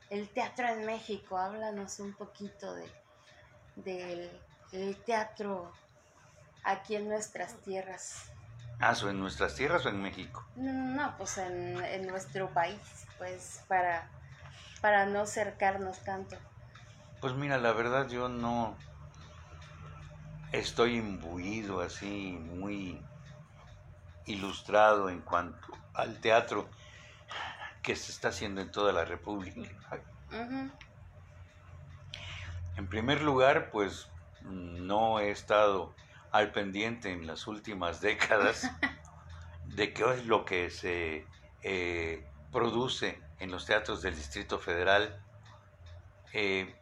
[0.09, 2.89] el teatro en México, háblanos un poquito de,
[3.75, 5.71] del el teatro
[6.63, 8.31] aquí en nuestras tierras.
[8.79, 10.45] Ah, ¿so en nuestras tierras o en México?
[10.55, 14.07] No, pues en, en nuestro país, pues para,
[14.81, 16.37] para no cercarnos tanto.
[17.19, 18.77] Pues mira, la verdad yo no
[20.51, 23.01] estoy imbuido así, muy
[24.25, 26.69] ilustrado en cuanto al teatro
[27.87, 29.61] que se está haciendo en toda la República.
[32.75, 34.09] En primer lugar, pues
[34.41, 35.95] no he estado
[36.33, 38.69] al pendiente en las últimas décadas
[39.67, 41.25] de qué es lo que se
[41.63, 45.23] eh, produce en los teatros del Distrito Federal.
[46.33, 46.75] Eh,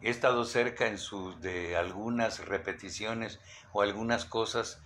[0.00, 3.40] he estado cerca en su, de algunas repeticiones
[3.72, 4.80] o algunas cosas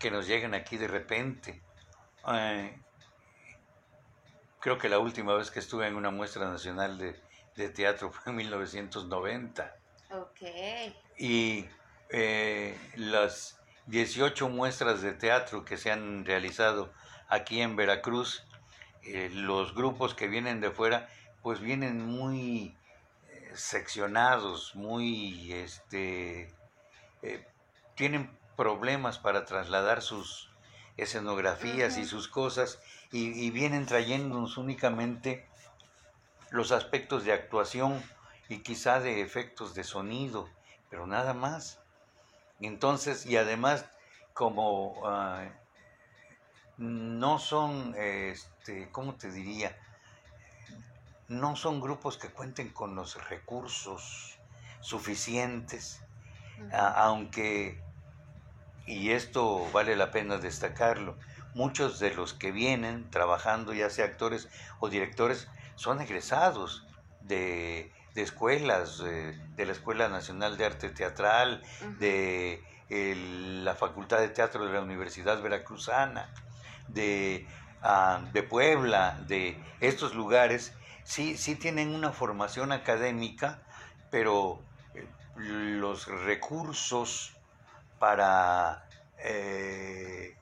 [0.00, 1.62] que nos llegan aquí de repente.
[2.32, 2.80] Eh,
[4.64, 7.20] creo que la última vez que estuve en una muestra nacional de,
[7.54, 9.76] de teatro fue en 1990.
[10.10, 10.40] Ok.
[11.18, 11.66] Y
[12.08, 16.90] eh, las 18 muestras de teatro que se han realizado
[17.28, 18.46] aquí en Veracruz,
[19.02, 21.10] eh, los grupos que vienen de fuera,
[21.42, 22.74] pues vienen muy
[23.28, 26.50] eh, seccionados, muy, este,
[27.96, 30.53] tienen problemas para trasladar sus
[30.96, 32.80] escenografías y sus cosas
[33.10, 35.46] y, y vienen trayéndonos únicamente
[36.50, 38.02] los aspectos de actuación
[38.48, 40.48] y quizá de efectos de sonido,
[40.90, 41.80] pero nada más.
[42.60, 43.86] Entonces, y además,
[44.32, 45.44] como ah,
[46.76, 49.76] no son, este, ¿cómo te diría?
[51.28, 54.38] No son grupos que cuenten con los recursos
[54.80, 56.02] suficientes,
[56.72, 57.82] aunque,
[58.86, 61.16] y esto vale la pena destacarlo,
[61.54, 64.48] muchos de los que vienen trabajando, ya sea actores
[64.80, 66.86] o directores, son egresados
[67.20, 71.62] de de escuelas, de la Escuela Nacional de Arte Teatral,
[71.98, 76.28] de la Facultad de Teatro de la Universidad Veracruzana,
[76.88, 77.46] de,
[77.82, 83.62] ah, de Puebla, de estos lugares, sí, sí tienen una formación académica,
[84.10, 84.60] pero
[84.94, 85.06] eh,
[85.36, 87.33] los recursos
[88.04, 88.84] para
[89.16, 90.36] eh,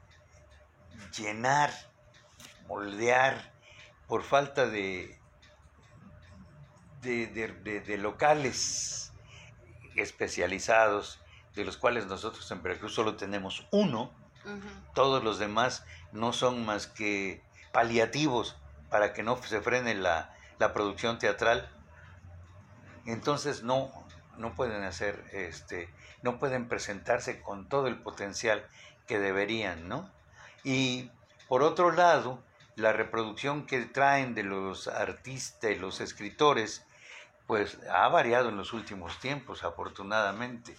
[1.17, 1.71] llenar,
[2.67, 3.53] moldear,
[4.09, 5.17] por falta de,
[7.03, 9.13] de, locales
[9.95, 11.21] especializados,
[11.55, 14.11] de los cuales nosotros en Veracruz solo tenemos uno,
[14.93, 18.57] todos los demás no son más que paliativos
[18.91, 21.71] para que no se frene la, la producción teatral.
[23.07, 23.93] Entonces no,
[24.37, 25.89] no pueden hacer, este,
[26.23, 28.67] no pueden presentarse con todo el potencial
[29.07, 30.11] que deberían, ¿no?
[30.65, 31.11] Y
[31.49, 32.43] por otro lado,
[32.77, 36.87] la reproducción que traen de los artistas, los escritores,
[37.47, 40.77] pues ha variado en los últimos tiempos, afortunadamente,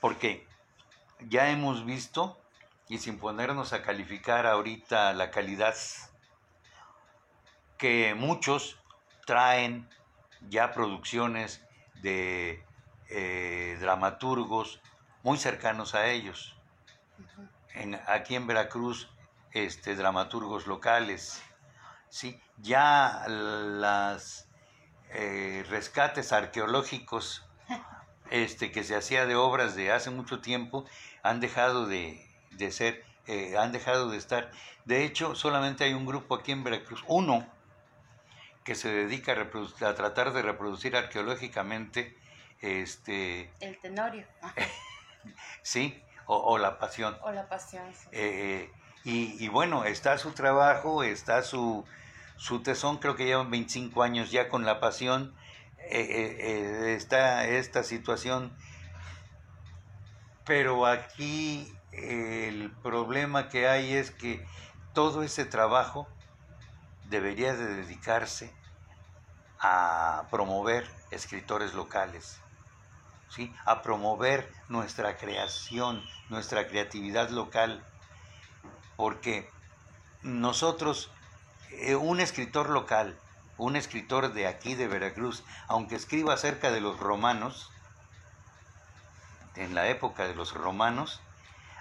[0.00, 0.46] porque
[1.20, 2.40] ya hemos visto,
[2.88, 5.74] y sin ponernos a calificar ahorita la calidad,
[7.76, 8.78] que muchos
[9.26, 9.88] traen
[10.48, 11.62] ya producciones
[12.02, 12.64] de
[13.10, 14.80] eh, dramaturgos
[15.22, 16.56] muy cercanos a ellos.
[18.06, 19.08] Aquí en Veracruz,
[19.52, 21.42] este, dramaturgos locales,
[22.08, 22.40] ¿sí?
[22.58, 24.48] ya las
[25.10, 27.44] eh, rescates arqueológicos
[28.30, 30.84] este, que se hacía de obras de hace mucho tiempo
[31.22, 32.24] han dejado de,
[32.70, 34.50] ser, eh, han dejado de estar.
[34.84, 37.46] De hecho, solamente hay un grupo aquí en Veracruz, uno,
[38.64, 42.16] que se dedica a tratar de reproducir arqueológicamente
[42.60, 43.50] este...
[43.60, 44.26] El tenorio.
[45.62, 47.16] sí, o, la pasión.
[47.22, 48.70] O la pasión, eh,
[49.04, 51.84] y, y, bueno, está su trabajo, está su,
[52.36, 55.34] su tesón, creo que llevan 25 años ya con la pasión.
[55.90, 58.56] Eh, eh, eh, está esta situación,
[60.44, 64.46] pero aquí el problema que hay es que
[64.94, 66.06] todo ese trabajo
[67.08, 68.54] debería de dedicarse
[69.58, 72.39] a promover escritores locales,
[73.64, 77.84] a promover nuestra creación, nuestra creatividad local,
[78.96, 79.48] porque
[80.22, 81.10] nosotros
[81.70, 83.16] eh, un escritor local,
[83.56, 87.70] un escritor de aquí de Veracruz, aunque escriba acerca de los romanos,
[89.56, 91.20] en la época de los romanos,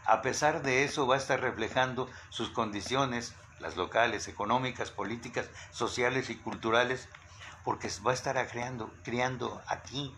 [0.06, 6.30] a pesar de eso va a estar reflejando sus condiciones, las locales, económicas, políticas, sociales
[6.30, 7.10] y culturales,
[7.64, 10.16] porque va a estar creando, criando aquí.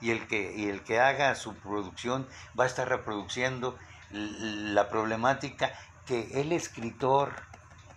[0.00, 2.28] Y el, que, y el que haga su producción
[2.58, 3.78] va a estar reproduciendo
[4.10, 5.72] la problemática
[6.04, 7.32] que el escritor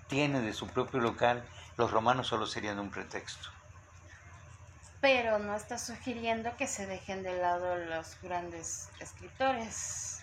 [0.08, 1.46] tiene de su propio local,
[1.78, 3.50] los romanos solo serían un pretexto.
[5.02, 10.22] Pero no está sugiriendo que se dejen de lado los grandes escritores.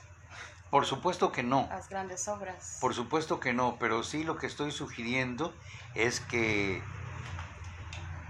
[0.71, 1.67] Por supuesto que no.
[1.71, 2.79] Las grandes obras.
[2.81, 5.55] Por supuesto que no, pero sí lo que estoy sugiriendo
[5.95, 6.83] es que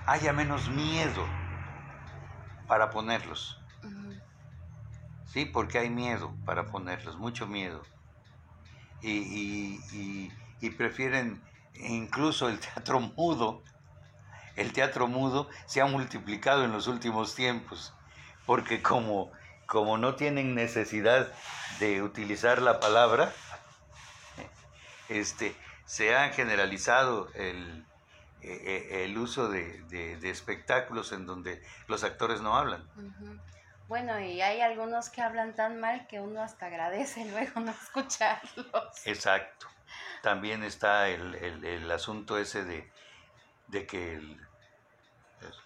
[0.06, 1.26] haya menos miedo
[2.66, 3.60] para ponerlos.
[5.24, 7.82] Sí, porque hay miedo para ponerlos, mucho miedo.
[9.02, 9.18] y,
[9.92, 11.42] y y prefieren
[11.74, 13.62] incluso el teatro mudo.
[14.56, 17.92] El teatro mudo se ha multiplicado en los últimos tiempos,
[18.46, 19.30] porque como,
[19.66, 21.30] como no tienen necesidad
[21.78, 23.34] de utilizar la palabra,
[25.10, 25.54] este,
[25.84, 27.86] se ha generalizado el,
[28.42, 32.88] e, e, el uso de, de, espectáculos en donde los actores no hablan.
[33.88, 39.06] Bueno, y hay algunos que hablan tan mal que uno hasta agradece luego no escucharlos.
[39.06, 39.66] Exacto
[40.26, 44.20] también está el, asunto ese de, que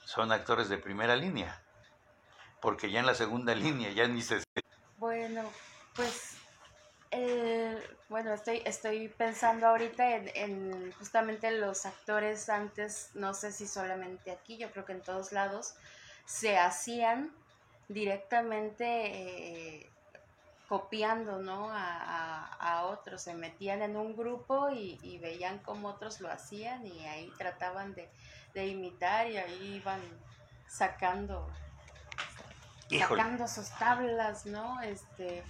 [0.05, 1.63] son actores de primera línea.
[2.61, 4.43] porque ya en la segunda línea ya ni se...
[4.99, 5.51] Bueno,
[5.95, 6.37] pues
[8.09, 14.31] bueno, estoy, estoy pensando ahorita en, en, justamente los actores antes, no sé si solamente
[14.31, 15.75] aquí, yo creo que en todos lados,
[16.25, 17.33] se hacían
[17.89, 19.91] directamente eh,
[20.69, 21.69] copiando ¿no?
[21.73, 27.31] A, otros, se metían en un grupo y, veían cómo otros lo hacían y ahí
[27.37, 30.01] trataban de, imitar y ahí iban
[30.69, 31.49] sacando
[32.89, 34.81] sacando sus tablas, ¿no?
[34.81, 35.43] Este,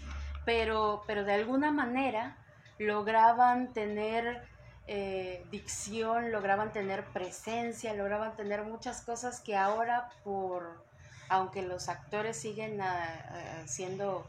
[0.51, 2.37] pero, pero de alguna manera
[2.77, 4.43] lograban tener
[4.89, 10.85] eh, dicción, lograban tener presencia, lograban tener muchas cosas que ahora por,
[11.29, 14.27] aunque los actores siguen ah, siendo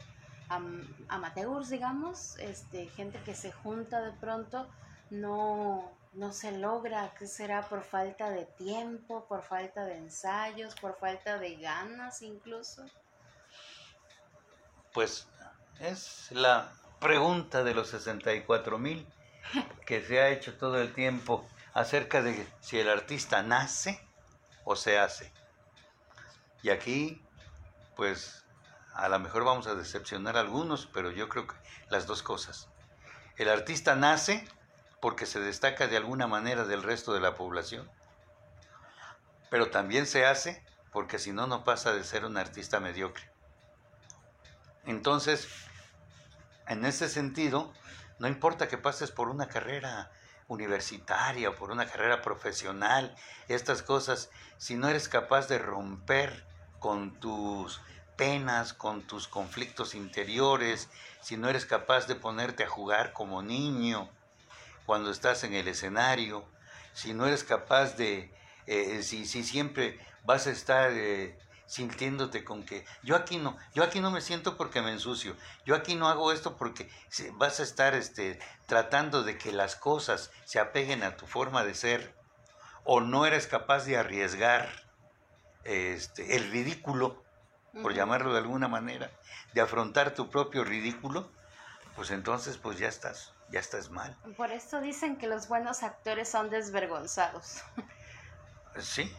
[1.08, 4.68] amateurs, digamos, este, gente que se junta de pronto,
[5.10, 7.62] no, no se logra, ¿qué será?
[7.62, 12.84] Por falta de tiempo, por falta de ensayos, por falta de ganas incluso.
[14.94, 15.26] Pues
[15.82, 19.06] es la pregunta de los 64 mil
[19.84, 24.00] que se ha hecho todo el tiempo acerca de si el artista nace
[24.64, 25.32] o se hace.
[26.62, 27.20] Y aquí,
[27.96, 28.44] pues,
[28.94, 31.56] a lo mejor vamos a decepcionar a algunos, pero yo creo que
[31.90, 32.68] las dos cosas.
[33.36, 34.46] El artista nace
[35.00, 37.90] porque se destaca de alguna manera del resto de la población,
[39.50, 43.32] pero también se hace porque si no, no pasa de ser un artista mediocre.
[44.84, 45.48] Entonces,
[46.68, 47.72] en ese sentido,
[48.18, 50.10] no importa que pases por una carrera
[50.48, 53.14] universitaria o por una carrera profesional,
[53.48, 56.46] estas cosas, si no eres capaz de romper
[56.78, 57.80] con tus
[58.16, 60.88] penas, con tus conflictos interiores,
[61.20, 64.10] si no eres capaz de ponerte a jugar como niño
[64.86, 66.44] cuando estás en el escenario,
[66.92, 68.34] si no eres capaz de,
[68.66, 71.38] eh, si, si, siempre vas a estar eh,
[71.72, 75.74] sintiéndote con que yo aquí no, yo aquí no me siento porque me ensucio, yo
[75.74, 76.90] aquí no hago esto porque
[77.36, 81.74] vas a estar este, tratando de que las cosas se apeguen a tu forma de
[81.74, 82.14] ser
[82.84, 84.68] o no eres capaz de arriesgar
[85.64, 87.24] este, el ridículo,
[87.80, 89.10] por llamarlo de alguna manera,
[89.54, 91.30] de afrontar tu propio ridículo,
[91.96, 94.14] pues entonces pues ya estás, ya estás mal.
[94.36, 97.62] Por eso dicen que los buenos actores son desvergonzados.
[98.78, 99.10] Sí,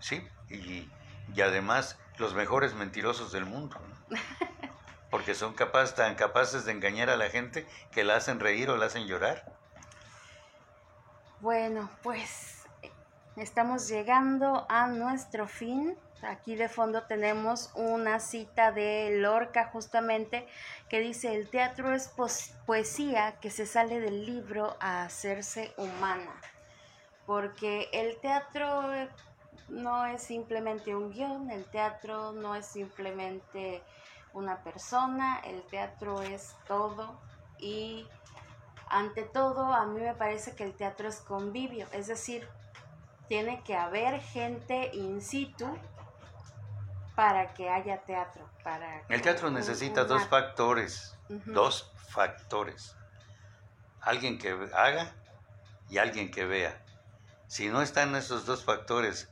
[0.00, 0.90] sí, y
[1.34, 3.76] y además los mejores mentirosos del mundo.
[5.10, 8.76] Porque son capaces, tan capaces de engañar a la gente que la hacen reír o
[8.76, 9.56] la hacen llorar.
[11.40, 12.66] Bueno, pues
[13.36, 15.96] estamos llegando a nuestro fin.
[16.22, 20.48] Aquí de fondo tenemos una cita de Lorca justamente
[20.88, 22.12] que dice, el teatro es
[22.66, 26.32] poesía que se sale del libro a hacerse humana.
[27.24, 28.92] Porque el teatro
[29.68, 33.82] no es simplemente un guion, el teatro no es simplemente
[34.32, 37.18] una persona, el teatro es todo
[37.58, 38.06] y
[38.88, 42.48] ante todo a mí me parece que el teatro es convivio, es decir,
[43.28, 45.66] tiene que haber gente in situ
[47.14, 48.48] para que haya teatro.
[48.62, 52.96] Para el teatro necesita dos factores, dos factores.
[54.00, 55.12] Alguien que haga
[55.90, 56.82] y alguien que vea.
[57.46, 59.28] Si no están esos dos factores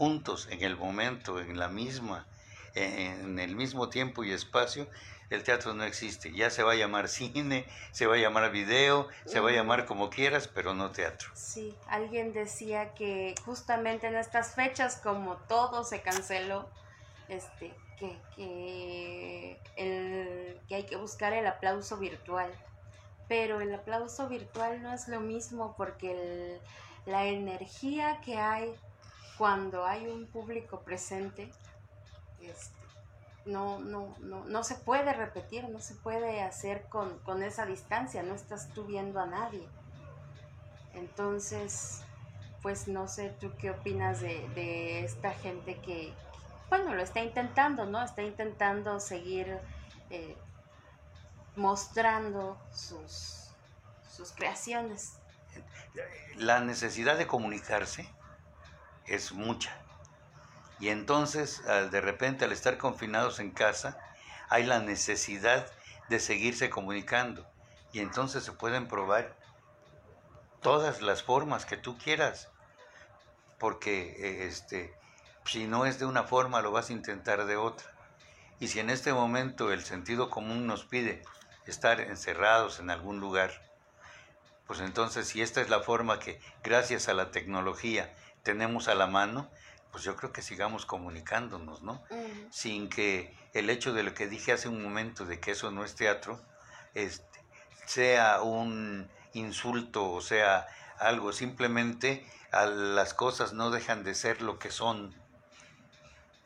[0.00, 2.26] juntos en el momento, en la misma,
[2.74, 4.88] en el mismo tiempo y espacio,
[5.28, 6.32] el teatro no existe.
[6.32, 9.84] Ya se va a llamar cine, se va a llamar video, se va a llamar
[9.84, 11.28] como quieras, pero no teatro.
[11.34, 16.70] Sí, alguien decía que justamente en estas fechas, como todo se canceló,
[17.28, 22.50] este, que, que, el, que hay que buscar el aplauso virtual.
[23.28, 26.58] Pero el aplauso virtual no es lo mismo porque
[27.04, 28.74] la energía que hay
[29.40, 31.50] cuando hay un público presente,
[32.42, 32.76] este,
[33.46, 38.34] no, no, no, no se puede repetir, no se puede hacer con, esa distancia, no
[38.34, 39.66] estás tú viendo a nadie.
[40.92, 42.02] Entonces,
[42.60, 46.12] pues no sé tú qué opinas de, esta gente que,
[46.68, 48.04] bueno, lo está intentando, ¿no?
[48.04, 49.58] Está intentando seguir
[50.10, 50.36] eh,
[51.56, 53.48] mostrando sus,
[54.14, 55.14] sus creaciones.
[56.36, 58.06] La necesidad de comunicarse
[59.06, 59.76] es mucha.
[60.78, 63.98] Y entonces, de repente, al estar confinados en casa,
[64.48, 65.66] hay la necesidad
[66.08, 67.46] de seguirse comunicando.
[67.92, 69.36] Y entonces se pueden probar
[70.60, 72.48] todas las formas que tú quieras.
[73.58, 74.94] Porque eh, este,
[75.44, 77.90] si no es de una forma, lo vas a intentar de otra.
[78.58, 81.22] Y si en este momento el sentido común nos pide
[81.66, 83.52] estar encerrados en algún lugar,
[84.66, 89.06] pues entonces si esta es la forma que gracias a la tecnología tenemos a la
[89.06, 89.50] mano,
[89.92, 92.02] pues yo creo que sigamos comunicándonos, ¿no?
[92.50, 95.84] Sin que el hecho de lo que dije hace un momento de que eso no
[95.84, 96.40] es teatro,
[96.94, 97.40] este,
[97.86, 100.66] sea un insulto o sea
[100.98, 105.14] algo, simplemente a las cosas no dejan de ser lo que son,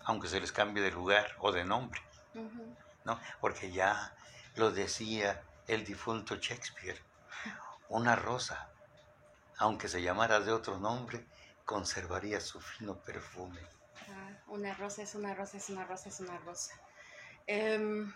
[0.05, 2.01] aunque se les cambie de lugar o de nombre,
[3.05, 3.19] ¿no?
[3.41, 4.15] Porque ya
[4.57, 7.01] lo decía el difunto Shakespeare,
[7.89, 8.69] una rosa,
[9.59, 11.27] aunque se llamara de otro nombre,
[11.65, 13.61] conservaría su fino perfume.
[14.11, 16.75] Ah, una rosa es una rosa, es una rosa, es una rosa.
[17.47, 18.13] Em,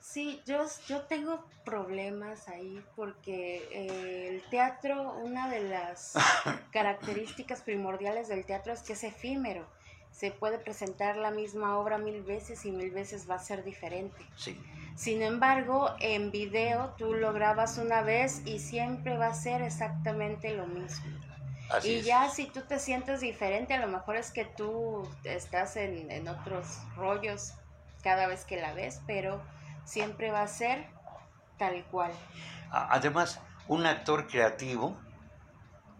[0.00, 6.14] sí, yo, yo tengo problemas ahí porque eh, el teatro, una de las
[6.72, 9.66] características primordiales del teatro es que es efímero.
[10.10, 14.24] Se puede presentar la misma obra mil veces y mil veces va a ser diferente.
[14.36, 14.58] Sí.
[14.94, 20.54] Sin embargo, en video tú lo grabas una vez y siempre va a ser exactamente
[20.54, 21.25] lo mismo
[21.82, 26.28] y ya si tú te sientes diferente, a lo mejor es que tú estás en,
[26.28, 27.52] otros rollos
[28.02, 29.42] cada vez que la ves, pero
[29.84, 30.86] siempre va a ser
[31.58, 32.12] tal cual.
[32.70, 34.96] Además, un actor creativo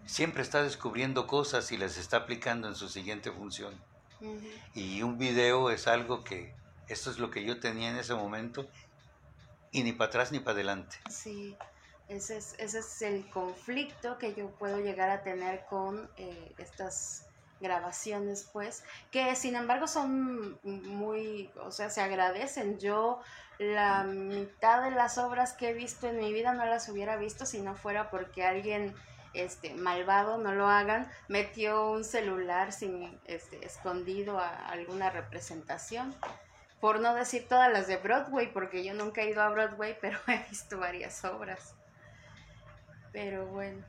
[0.05, 3.75] siempre está descubriendo cosas y las está aplicando en su siguiente función.
[4.75, 6.55] Y un video es algo que,
[6.89, 8.67] esto es lo que yo tenía en ese momento,
[9.73, 10.97] y ni para atrás ni para adelante.
[11.11, 11.57] Sí.
[12.09, 17.27] Ese es, ese es el conflicto que yo puedo llegar a tener con eh, estas
[17.61, 22.79] grabaciones, pues, que sin embargo son muy, o sea, se agradecen.
[22.79, 23.21] Yo
[23.59, 27.47] la mitad de las obras que he visto en mi vida no las hubiera visto
[27.47, 28.95] si no fuera porque alguien
[29.33, 36.15] este malvado, no lo hagan, metió un celular sin este, escondido a alguna representación.
[36.81, 40.19] Por no decir todas las de Broadway, porque yo nunca he ido a Broadway, pero
[40.29, 41.75] he visto varias obras.
[43.17, 43.83] Pero bueno,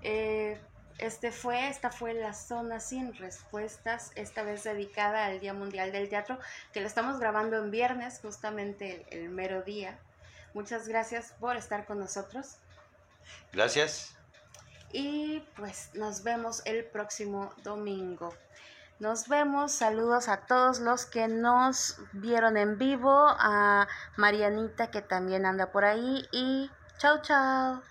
[0.00, 0.58] eh,
[0.96, 6.08] este fue, esta fue la zona sin respuestas, esta vez dedicada al Día Mundial del
[6.08, 6.38] Teatro,
[6.72, 9.98] que lo estamos grabando en viernes, justamente el, mero día.
[10.54, 12.56] Muchas gracias por estar con nosotros.
[13.52, 14.16] Gracias.
[14.92, 18.34] Y pues nos vemos el próximo domingo.
[18.98, 23.86] Nos vemos, saludos a todos los que nos vieron en vivo, a
[24.16, 27.82] Marianita que también anda por ahí y chao chao.